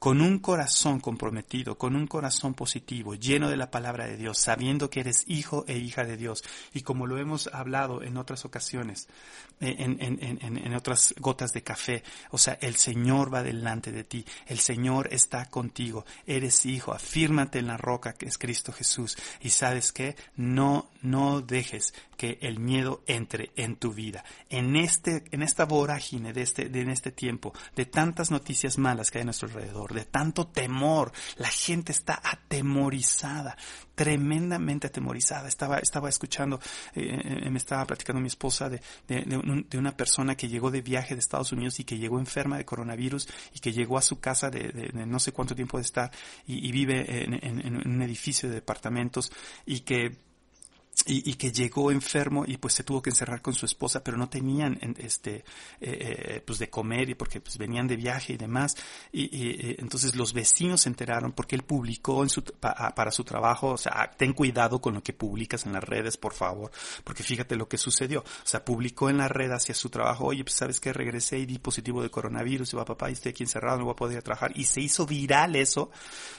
con 0.04 0.20
un 0.20 0.38
corazón 0.38 1.00
comprometido, 1.00 1.78
con 1.78 1.96
un 1.96 2.06
corazón 2.06 2.52
positivo, 2.52 3.14
lleno 3.14 3.48
de 3.48 3.56
la 3.56 3.70
palabra 3.70 4.06
de 4.06 4.18
Dios, 4.18 4.38
sabiendo 4.38 4.90
que 4.90 5.00
eres 5.00 5.24
hijo 5.28 5.64
e 5.66 5.78
hija 5.78 6.04
de 6.04 6.18
Dios. 6.18 6.44
Y 6.74 6.82
como 6.82 7.06
lo 7.06 7.16
hemos 7.16 7.46
hablado 7.46 8.02
en 8.02 8.18
otras 8.18 8.44
ocasiones, 8.44 9.08
eh, 9.60 9.76
en, 9.78 9.96
en, 10.02 10.18
en, 10.20 10.58
en, 10.58 10.74
otras 10.74 11.14
gotas 11.18 11.54
de 11.54 11.62
café, 11.62 12.04
o 12.30 12.36
sea, 12.36 12.58
el 12.60 12.76
Señor 12.76 13.32
va 13.32 13.42
delante 13.42 13.92
de 13.92 14.04
ti, 14.04 14.26
el 14.46 14.58
Señor 14.58 15.08
está 15.10 15.46
contigo, 15.46 16.04
eres 16.26 16.66
hijo, 16.66 16.92
afírmate 16.92 17.60
en 17.60 17.68
la 17.68 17.78
roca 17.78 18.12
que 18.12 18.26
es 18.26 18.36
Cristo 18.36 18.72
Jesús. 18.72 19.16
Y 19.40 19.48
sabes 19.48 19.90
que 19.90 20.16
no, 20.36 20.90
no 21.04 21.40
dejes 21.42 21.94
que 22.16 22.38
el 22.40 22.58
miedo 22.58 23.02
entre 23.06 23.50
en 23.56 23.76
tu 23.76 23.92
vida. 23.92 24.24
En 24.48 24.76
este, 24.76 25.24
en 25.30 25.42
esta 25.42 25.64
vorágine 25.64 26.32
de 26.32 26.42
este, 26.42 26.68
de 26.68 26.80
en 26.80 26.90
este 26.90 27.12
tiempo, 27.12 27.52
de 27.76 27.86
tantas 27.86 28.30
noticias 28.30 28.78
malas 28.78 29.10
que 29.10 29.18
hay 29.18 29.22
a 29.22 29.26
nuestro 29.26 29.48
alrededor, 29.48 29.92
de 29.92 30.04
tanto 30.04 30.46
temor. 30.46 31.12
La 31.36 31.48
gente 31.48 31.92
está 31.92 32.20
atemorizada, 32.24 33.56
tremendamente 33.94 34.86
atemorizada. 34.86 35.48
Estaba, 35.48 35.78
estaba 35.78 36.08
escuchando, 36.08 36.60
eh, 36.94 37.20
eh, 37.44 37.50
me 37.50 37.58
estaba 37.58 37.84
platicando 37.84 38.20
mi 38.20 38.28
esposa 38.28 38.68
de, 38.68 38.80
de, 39.06 39.22
de, 39.68 39.78
una 39.78 39.96
persona 39.96 40.36
que 40.36 40.48
llegó 40.48 40.70
de 40.70 40.80
viaje 40.80 41.14
de 41.14 41.20
Estados 41.20 41.52
Unidos 41.52 41.78
y 41.80 41.84
que 41.84 41.98
llegó 41.98 42.18
enferma 42.18 42.56
de 42.56 42.64
coronavirus 42.64 43.28
y 43.54 43.60
que 43.60 43.72
llegó 43.72 43.98
a 43.98 44.02
su 44.02 44.20
casa 44.20 44.50
de, 44.50 44.90
no 45.06 45.18
sé 45.18 45.32
cuánto 45.32 45.54
tiempo 45.54 45.76
de 45.76 45.82
estar 45.82 46.10
y, 46.46 46.66
y 46.66 46.72
vive 46.72 47.24
en, 47.24 47.34
en, 47.34 47.60
en 47.60 47.86
un 47.86 48.02
edificio 48.02 48.48
de 48.48 48.56
departamentos 48.56 49.30
y 49.66 49.80
que 49.80 50.16
y, 51.06 51.30
y, 51.30 51.34
que 51.34 51.52
llegó 51.52 51.90
enfermo 51.90 52.44
y 52.46 52.56
pues 52.56 52.74
se 52.74 52.84
tuvo 52.84 53.02
que 53.02 53.10
encerrar 53.10 53.42
con 53.42 53.54
su 53.54 53.66
esposa, 53.66 54.02
pero 54.02 54.16
no 54.16 54.28
tenían 54.28 54.78
este 54.98 55.36
eh, 55.36 55.44
eh, 55.80 56.42
pues 56.44 56.58
de 56.58 56.70
comer 56.70 57.10
y 57.10 57.14
porque 57.14 57.40
pues 57.40 57.58
venían 57.58 57.86
de 57.86 57.96
viaje 57.96 58.34
y 58.34 58.36
demás. 58.36 58.76
Y, 59.12 59.24
y 59.36 59.76
entonces 59.78 60.14
los 60.14 60.32
vecinos 60.32 60.82
se 60.82 60.88
enteraron 60.88 61.32
porque 61.32 61.56
él 61.56 61.62
publicó 61.62 62.22
en 62.22 62.30
su 62.30 62.42
pa, 62.42 62.94
para 62.94 63.10
su 63.10 63.24
trabajo, 63.24 63.72
o 63.72 63.76
sea, 63.76 64.10
ten 64.16 64.32
cuidado 64.32 64.80
con 64.80 64.94
lo 64.94 65.02
que 65.02 65.12
publicas 65.12 65.66
en 65.66 65.72
las 65.72 65.84
redes, 65.84 66.16
por 66.16 66.32
favor, 66.32 66.70
porque 67.02 67.22
fíjate 67.22 67.56
lo 67.56 67.68
que 67.68 67.76
sucedió, 67.78 68.20
o 68.20 68.46
sea, 68.46 68.64
publicó 68.64 69.10
en 69.10 69.18
la 69.18 69.28
red 69.28 69.50
hacia 69.50 69.74
su 69.74 69.90
trabajo, 69.90 70.26
oye, 70.26 70.44
pues 70.44 70.54
sabes 70.54 70.80
que 70.80 70.92
regresé 70.92 71.38
y 71.38 71.46
di 71.46 71.58
positivo 71.58 72.02
de 72.02 72.10
coronavirus 72.10 72.72
y 72.72 72.76
va 72.76 72.84
papá 72.84 73.10
y 73.10 73.14
estoy 73.14 73.30
aquí 73.30 73.42
encerrado, 73.42 73.78
no 73.78 73.84
voy 73.84 73.92
a 73.92 73.96
poder 73.96 74.22
trabajar 74.22 74.52
y 74.54 74.64
se 74.64 74.80
hizo 74.80 75.06
viral 75.06 75.56
eso, 75.56 75.90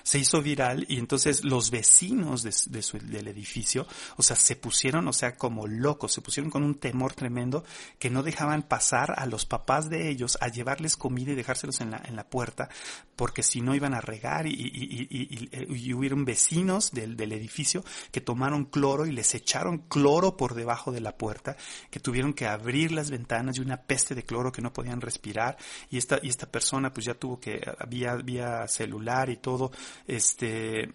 se 0.04 0.20
hizo 0.20 0.42
viral 0.42 0.86
y 0.88 0.98
entonces 0.98 1.44
los 1.44 1.72
vecinos 1.72 2.44
de 2.44 2.82
su, 2.82 2.98
del 3.00 3.28
edificio, 3.28 3.86
o 4.18 4.24
sea, 4.24 4.36
se 4.46 4.56
pusieron, 4.56 5.08
o 5.08 5.14
sea, 5.14 5.36
como 5.38 5.66
locos, 5.66 6.14
se 6.14 6.22
pusieron 6.22 6.52
con 6.52 6.62
un 6.62 6.76
temor 6.76 7.14
tremendo 7.14 7.64
que 7.98 8.12
no 8.12 8.22
dejaban 8.22 8.62
pasar 8.62 9.16
a 9.18 9.26
los 9.26 9.48
papás 9.48 9.90
de 9.90 10.10
ellos 10.10 10.38
a 10.40 10.50
llevarles 10.50 10.98
comida 10.98 11.32
y 11.32 11.36
dejárselos 11.36 11.82
en 11.82 11.90
la, 11.90 12.02
en 12.06 12.16
la 12.16 12.30
puerta, 12.30 12.70
porque 13.16 13.42
si 13.42 13.62
no 13.62 13.74
iban 13.74 13.96
a 13.96 14.02
regar 14.02 14.46
y, 14.46 14.52
y, 14.52 15.08
y, 15.10 15.50
y 15.76 15.94
hubieron 15.94 16.26
vecinos 16.26 16.92
del, 16.92 17.18
del 17.18 17.32
edificio 17.32 17.84
que 18.12 18.22
tomaron 18.22 18.66
cloro 18.66 19.08
y 19.08 19.12
les 19.12 19.34
echaron 19.34 19.80
cloro 19.80 20.38
por 20.38 20.54
debajo 20.54 20.92
de 20.92 21.02
la 21.02 21.18
puerta, 21.18 21.58
que 21.90 22.00
tuvieron 22.00 22.34
que 22.34 22.46
abrir 22.46 22.92
las 22.92 23.10
ventanas 23.10 23.58
y 23.58 23.62
una 23.62 23.82
peste 23.82 24.14
de 24.14 24.24
cloro 24.24 24.52
que 24.52 24.62
no 24.62 24.74
podían 24.74 25.02
respirar. 25.02 25.58
Y 25.90 25.98
esta, 25.98 26.20
y 26.22 26.30
esta 26.30 26.46
persona 26.46 26.94
pues 26.94 27.08
ya 27.08 27.16
tuvo 27.16 27.40
que, 27.40 27.62
vía, 27.88 28.16
vía 28.16 28.68
celular 28.68 29.32
y 29.32 29.38
todo, 29.38 29.72
este, 30.08 30.94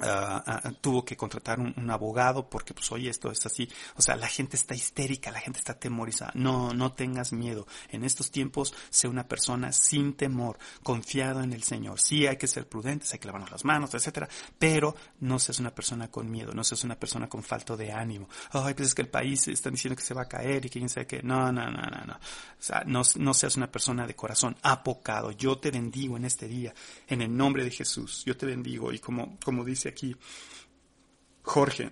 Uh, 0.00 0.68
uh, 0.68 0.72
tuvo 0.80 1.04
que 1.04 1.16
contratar 1.16 1.60
un, 1.60 1.88
abogado 1.88 2.48
porque 2.50 2.74
pues 2.74 2.90
oye 2.90 3.10
esto 3.10 3.30
es 3.30 3.46
así. 3.46 3.68
O 3.96 4.02
sea 4.02 4.16
la 4.16 4.26
gente 4.26 4.56
está 4.56 4.74
histérica 4.74 5.30
la 5.30 5.38
gente 5.38 5.60
está 5.60 5.78
temorizada 5.78 6.32
no 6.34 6.72
no 6.74 6.92
tengas 6.92 7.32
miedo. 7.32 7.66
En 7.90 8.02
estos 8.02 8.32
tiempos 8.32 8.74
sé 8.90 9.06
una 9.06 9.28
persona 9.28 9.70
sin 9.70 10.14
temor 10.14 10.58
confiado 10.82 11.42
en 11.42 11.52
el 11.52 11.62
Señor. 11.62 12.00
Sí 12.00 12.26
hay 12.26 12.36
que 12.36 12.48
ser 12.48 12.66
prudentes 12.66 13.12
hay 13.12 13.20
que 13.20 13.26
lavarnos 13.26 13.52
las 13.52 13.64
manos 13.64 13.94
etcétera 13.94 14.28
pero 14.58 14.96
no 15.20 15.38
seas 15.38 15.60
una 15.60 15.72
persona 15.72 16.10
con 16.10 16.28
miedo 16.28 16.52
no 16.52 16.64
seas 16.64 16.82
una 16.82 16.98
persona 16.98 17.28
con 17.28 17.44
falta 17.44 17.76
de 17.76 17.92
ánimo. 17.92 18.28
Ay 18.50 18.74
pues 18.74 18.88
es 18.88 18.94
que 18.96 19.02
el 19.02 19.08
país 19.08 19.46
están 19.46 19.74
diciendo 19.74 19.96
que 19.96 20.02
se 20.02 20.14
va 20.14 20.22
a 20.22 20.28
caer 20.28 20.66
y 20.66 20.70
quién 20.70 20.88
sabe 20.88 21.06
que 21.06 21.22
no 21.22 21.52
no 21.52 21.70
no 21.70 21.82
no 21.82 22.04
no. 22.04 22.14
O 22.14 22.18
sea 22.58 22.82
no, 22.84 23.02
no 23.16 23.34
seas 23.34 23.56
una 23.56 23.70
persona 23.70 24.06
de 24.08 24.16
corazón 24.16 24.56
apocado. 24.62 25.30
Yo 25.30 25.58
te 25.58 25.70
bendigo 25.70 26.16
en 26.16 26.24
este 26.24 26.48
día 26.48 26.74
en 27.06 27.22
el 27.22 27.34
nombre 27.36 27.62
de 27.62 27.70
Jesús. 27.70 28.24
Yo 28.24 28.36
te 28.36 28.46
bendigo 28.46 28.92
y 28.92 28.98
como 28.98 29.38
como 29.44 29.64
dice 29.64 29.83
aquí 29.88 30.16
Jorge, 31.42 31.90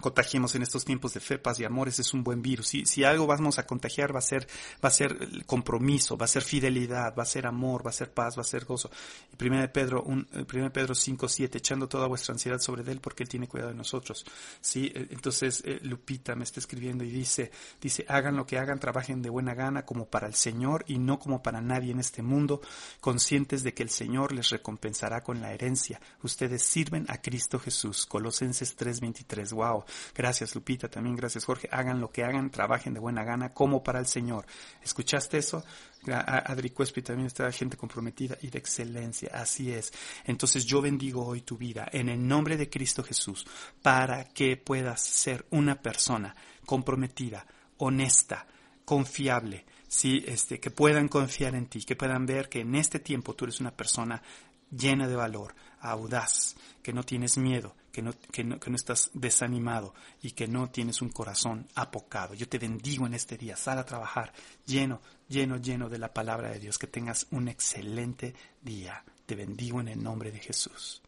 contagiemos 0.00 0.54
en 0.54 0.62
estos 0.62 0.84
tiempos 0.84 1.14
de 1.14 1.20
fe, 1.20 1.38
paz 1.38 1.58
y 1.60 1.64
amores 1.64 1.98
es 1.98 2.12
un 2.14 2.22
buen 2.22 2.42
virus. 2.42 2.68
Si, 2.68 2.86
si 2.86 3.04
algo 3.04 3.26
vamos 3.26 3.58
a 3.58 3.66
contagiar 3.66 4.14
va 4.14 4.18
a 4.18 4.22
ser, 4.22 4.46
va 4.84 4.88
a 4.88 4.92
ser 4.92 5.44
compromiso, 5.46 6.16
va 6.16 6.24
a 6.24 6.28
ser 6.28 6.42
fidelidad, 6.42 7.14
va 7.16 7.22
a 7.22 7.26
ser 7.26 7.46
amor, 7.46 7.84
va 7.84 7.90
a 7.90 7.94
ser 7.94 8.12
paz, 8.12 8.36
va 8.36 8.42
a 8.42 8.44
ser 8.44 8.64
gozo. 8.64 8.90
Y 9.38 9.44
1 9.44 9.72
Pedro, 9.72 10.02
un, 10.02 10.26
1 10.32 10.72
Pedro 10.72 10.94
5, 10.94 11.28
7, 11.28 11.58
echando 11.58 11.88
toda 11.88 12.06
vuestra 12.06 12.32
ansiedad 12.32 12.58
sobre 12.58 12.90
él 12.90 13.00
porque 13.00 13.22
él 13.22 13.28
tiene 13.28 13.48
cuidado 13.48 13.70
de 13.70 13.76
nosotros. 13.76 14.24
Sí, 14.60 14.92
entonces 14.94 15.62
eh, 15.64 15.80
Lupita 15.82 16.34
me 16.34 16.44
está 16.44 16.60
escribiendo 16.60 17.04
y 17.04 17.10
dice, 17.10 17.50
dice, 17.80 18.04
hagan 18.08 18.36
lo 18.36 18.46
que 18.46 18.58
hagan, 18.58 18.78
trabajen 18.78 19.22
de 19.22 19.30
buena 19.30 19.54
gana 19.54 19.84
como 19.84 20.06
para 20.06 20.26
el 20.26 20.34
Señor 20.34 20.84
y 20.86 20.98
no 20.98 21.18
como 21.18 21.42
para 21.42 21.60
nadie 21.60 21.92
en 21.92 22.00
este 22.00 22.22
mundo, 22.22 22.60
conscientes 23.00 23.62
de 23.62 23.74
que 23.74 23.82
el 23.82 23.90
Señor 23.90 24.32
les 24.32 24.50
recompensará 24.50 25.22
con 25.22 25.40
la 25.40 25.52
herencia. 25.52 26.00
Ustedes 26.22 26.62
sirven 26.62 27.06
a 27.08 27.20
Cristo 27.20 27.58
Jesús. 27.58 28.06
Colosenses 28.06 28.76
3, 28.76 29.00
23. 29.00 29.52
Wow. 29.52 29.84
Gracias 30.14 30.54
Lupita, 30.54 30.88
también 30.88 31.16
gracias 31.16 31.44
Jorge. 31.44 31.68
Hagan 31.70 32.00
lo 32.00 32.10
que 32.10 32.24
hagan, 32.24 32.50
trabajen 32.50 32.94
de 32.94 33.00
buena 33.00 33.24
gana 33.24 33.52
como 33.52 33.82
para 33.82 33.98
el 33.98 34.06
Señor. 34.06 34.46
¿Escuchaste 34.82 35.38
eso? 35.38 35.64
Adri 36.08 36.70
Cuespi 36.70 37.02
también 37.02 37.26
está 37.26 37.50
gente 37.50 37.76
comprometida 37.76 38.36
y 38.42 38.48
de 38.48 38.58
excelencia. 38.58 39.30
Así 39.32 39.72
es. 39.72 39.92
Entonces 40.24 40.64
yo 40.64 40.80
bendigo 40.80 41.26
hoy 41.26 41.40
tu 41.40 41.56
vida 41.56 41.88
en 41.92 42.08
el 42.08 42.26
nombre 42.26 42.56
de 42.56 42.70
Cristo 42.70 43.02
Jesús 43.02 43.46
para 43.82 44.24
que 44.24 44.56
puedas 44.56 45.00
ser 45.00 45.46
una 45.50 45.80
persona 45.80 46.34
comprometida, 46.64 47.46
honesta, 47.78 48.46
confiable, 48.84 49.66
sí, 49.88 50.22
este, 50.26 50.60
que 50.60 50.70
puedan 50.70 51.08
confiar 51.08 51.54
en 51.54 51.66
ti, 51.66 51.82
que 51.82 51.96
puedan 51.96 52.26
ver 52.26 52.48
que 52.48 52.60
en 52.60 52.74
este 52.74 53.00
tiempo 53.00 53.34
tú 53.34 53.44
eres 53.44 53.60
una 53.60 53.72
persona 53.72 54.22
llena 54.70 55.08
de 55.08 55.16
valor, 55.16 55.54
audaz, 55.80 56.56
que 56.82 56.92
no 56.92 57.02
tienes 57.02 57.36
miedo, 57.38 57.74
que 57.96 58.02
no, 58.02 58.12
que 58.30 58.44
no, 58.44 58.60
que 58.60 58.68
no 58.68 58.76
estás 58.76 59.10
desanimado 59.14 59.94
y 60.20 60.32
que 60.32 60.46
no 60.46 60.68
tienes 60.68 61.00
un 61.00 61.08
corazón 61.08 61.66
apocado. 61.74 62.34
Yo 62.34 62.46
te 62.46 62.58
bendigo 62.58 63.06
en 63.06 63.14
este 63.14 63.38
día, 63.38 63.56
sal 63.56 63.78
a 63.78 63.86
trabajar 63.86 64.34
lleno, 64.66 65.00
lleno, 65.30 65.56
lleno 65.56 65.88
de 65.88 65.98
la 65.98 66.12
palabra 66.12 66.50
de 66.50 66.58
Dios, 66.58 66.76
que 66.76 66.86
tengas 66.86 67.26
un 67.30 67.48
excelente 67.48 68.34
día. 68.60 69.02
Te 69.24 69.34
bendigo 69.34 69.80
en 69.80 69.88
el 69.88 70.02
nombre 70.02 70.30
de 70.30 70.40
Jesús. 70.40 71.00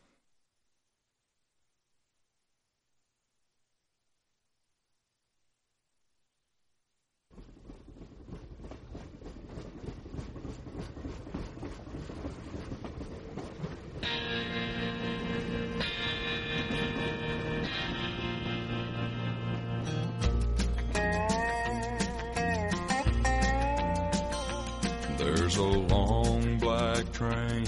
Black 26.98 27.12
train 27.12 27.64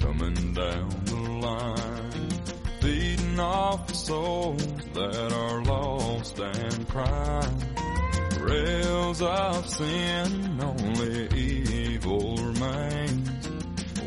coming 0.00 0.54
down 0.54 0.88
the 1.04 1.14
line, 1.14 2.30
feeding 2.80 3.38
off 3.38 3.86
the 3.86 3.94
souls 3.94 4.66
that 4.94 5.32
are 5.32 5.62
lost 5.62 6.38
and 6.40 6.88
crying. 6.88 7.62
Rails 8.40 9.22
of 9.22 9.68
sin, 9.68 10.60
only 10.60 11.28
evil 11.36 12.36
remains. 12.36 13.48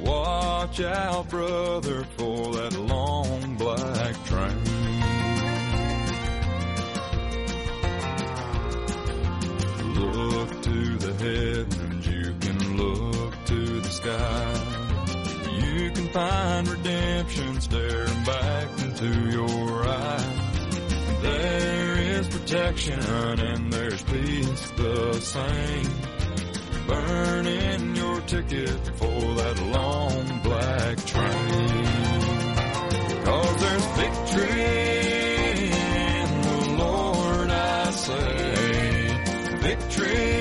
Watch 0.02 0.82
out, 0.82 1.30
brother, 1.30 2.04
for 2.18 2.54
that 2.56 2.74
long 2.74 3.09
find 16.20 16.68
redemption 16.68 17.62
staring 17.62 18.24
back 18.26 18.68
into 18.84 19.10
your 19.32 19.88
eyes. 19.88 21.22
There 21.22 21.98
is 22.18 22.28
protection 22.28 23.00
and 23.50 23.72
there's 23.72 24.04
peace 24.04 24.72
the 24.72 25.14
same. 25.22 25.92
Burning 26.88 27.96
your 27.96 28.20
ticket 28.22 28.82
for 29.00 29.22
that 29.40 29.58
long 29.78 30.26
black 30.44 30.98
train. 31.06 31.86
Cause 33.24 33.56
there's 33.64 33.88
victory 34.04 34.74
in 36.18 36.42
the 36.50 36.60
Lord, 36.84 37.50
I 37.50 37.92
say. 37.92 39.58
Victory 39.70 40.39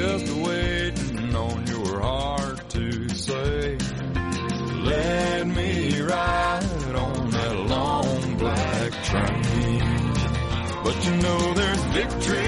just 0.00 0.30
waiting 0.32 1.34
on 1.34 1.66
your 1.66 2.00
heart 2.00 2.70
to 2.70 3.08
say, 3.08 3.76
let 4.90 5.46
me 5.48 6.00
ride 6.00 6.94
on 6.94 7.30
that 7.30 7.56
long 7.74 8.36
black 8.36 8.92
train. 9.10 9.82
But 10.84 10.96
you 11.04 11.14
know 11.24 11.54
there's 11.54 11.84
victory 11.98 12.47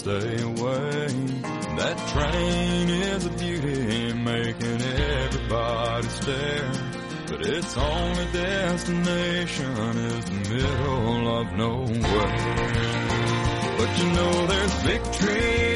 stay 0.00 0.42
away. 0.42 1.08
That 1.76 1.96
train 2.12 2.88
is 2.88 3.26
a 3.26 3.30
beauty, 3.30 4.14
making 4.14 4.80
everybody 4.80 6.08
stare. 6.08 6.72
But 7.28 7.40
its 7.46 7.76
only 7.76 8.26
destination 8.32 9.72
is 10.12 10.24
the 10.24 10.38
middle 10.54 11.40
of 11.40 11.52
nowhere. 11.52 12.40
But 13.78 13.90
you 13.98 14.08
know 14.16 14.46
there's 14.46 14.74
victory 14.90 15.69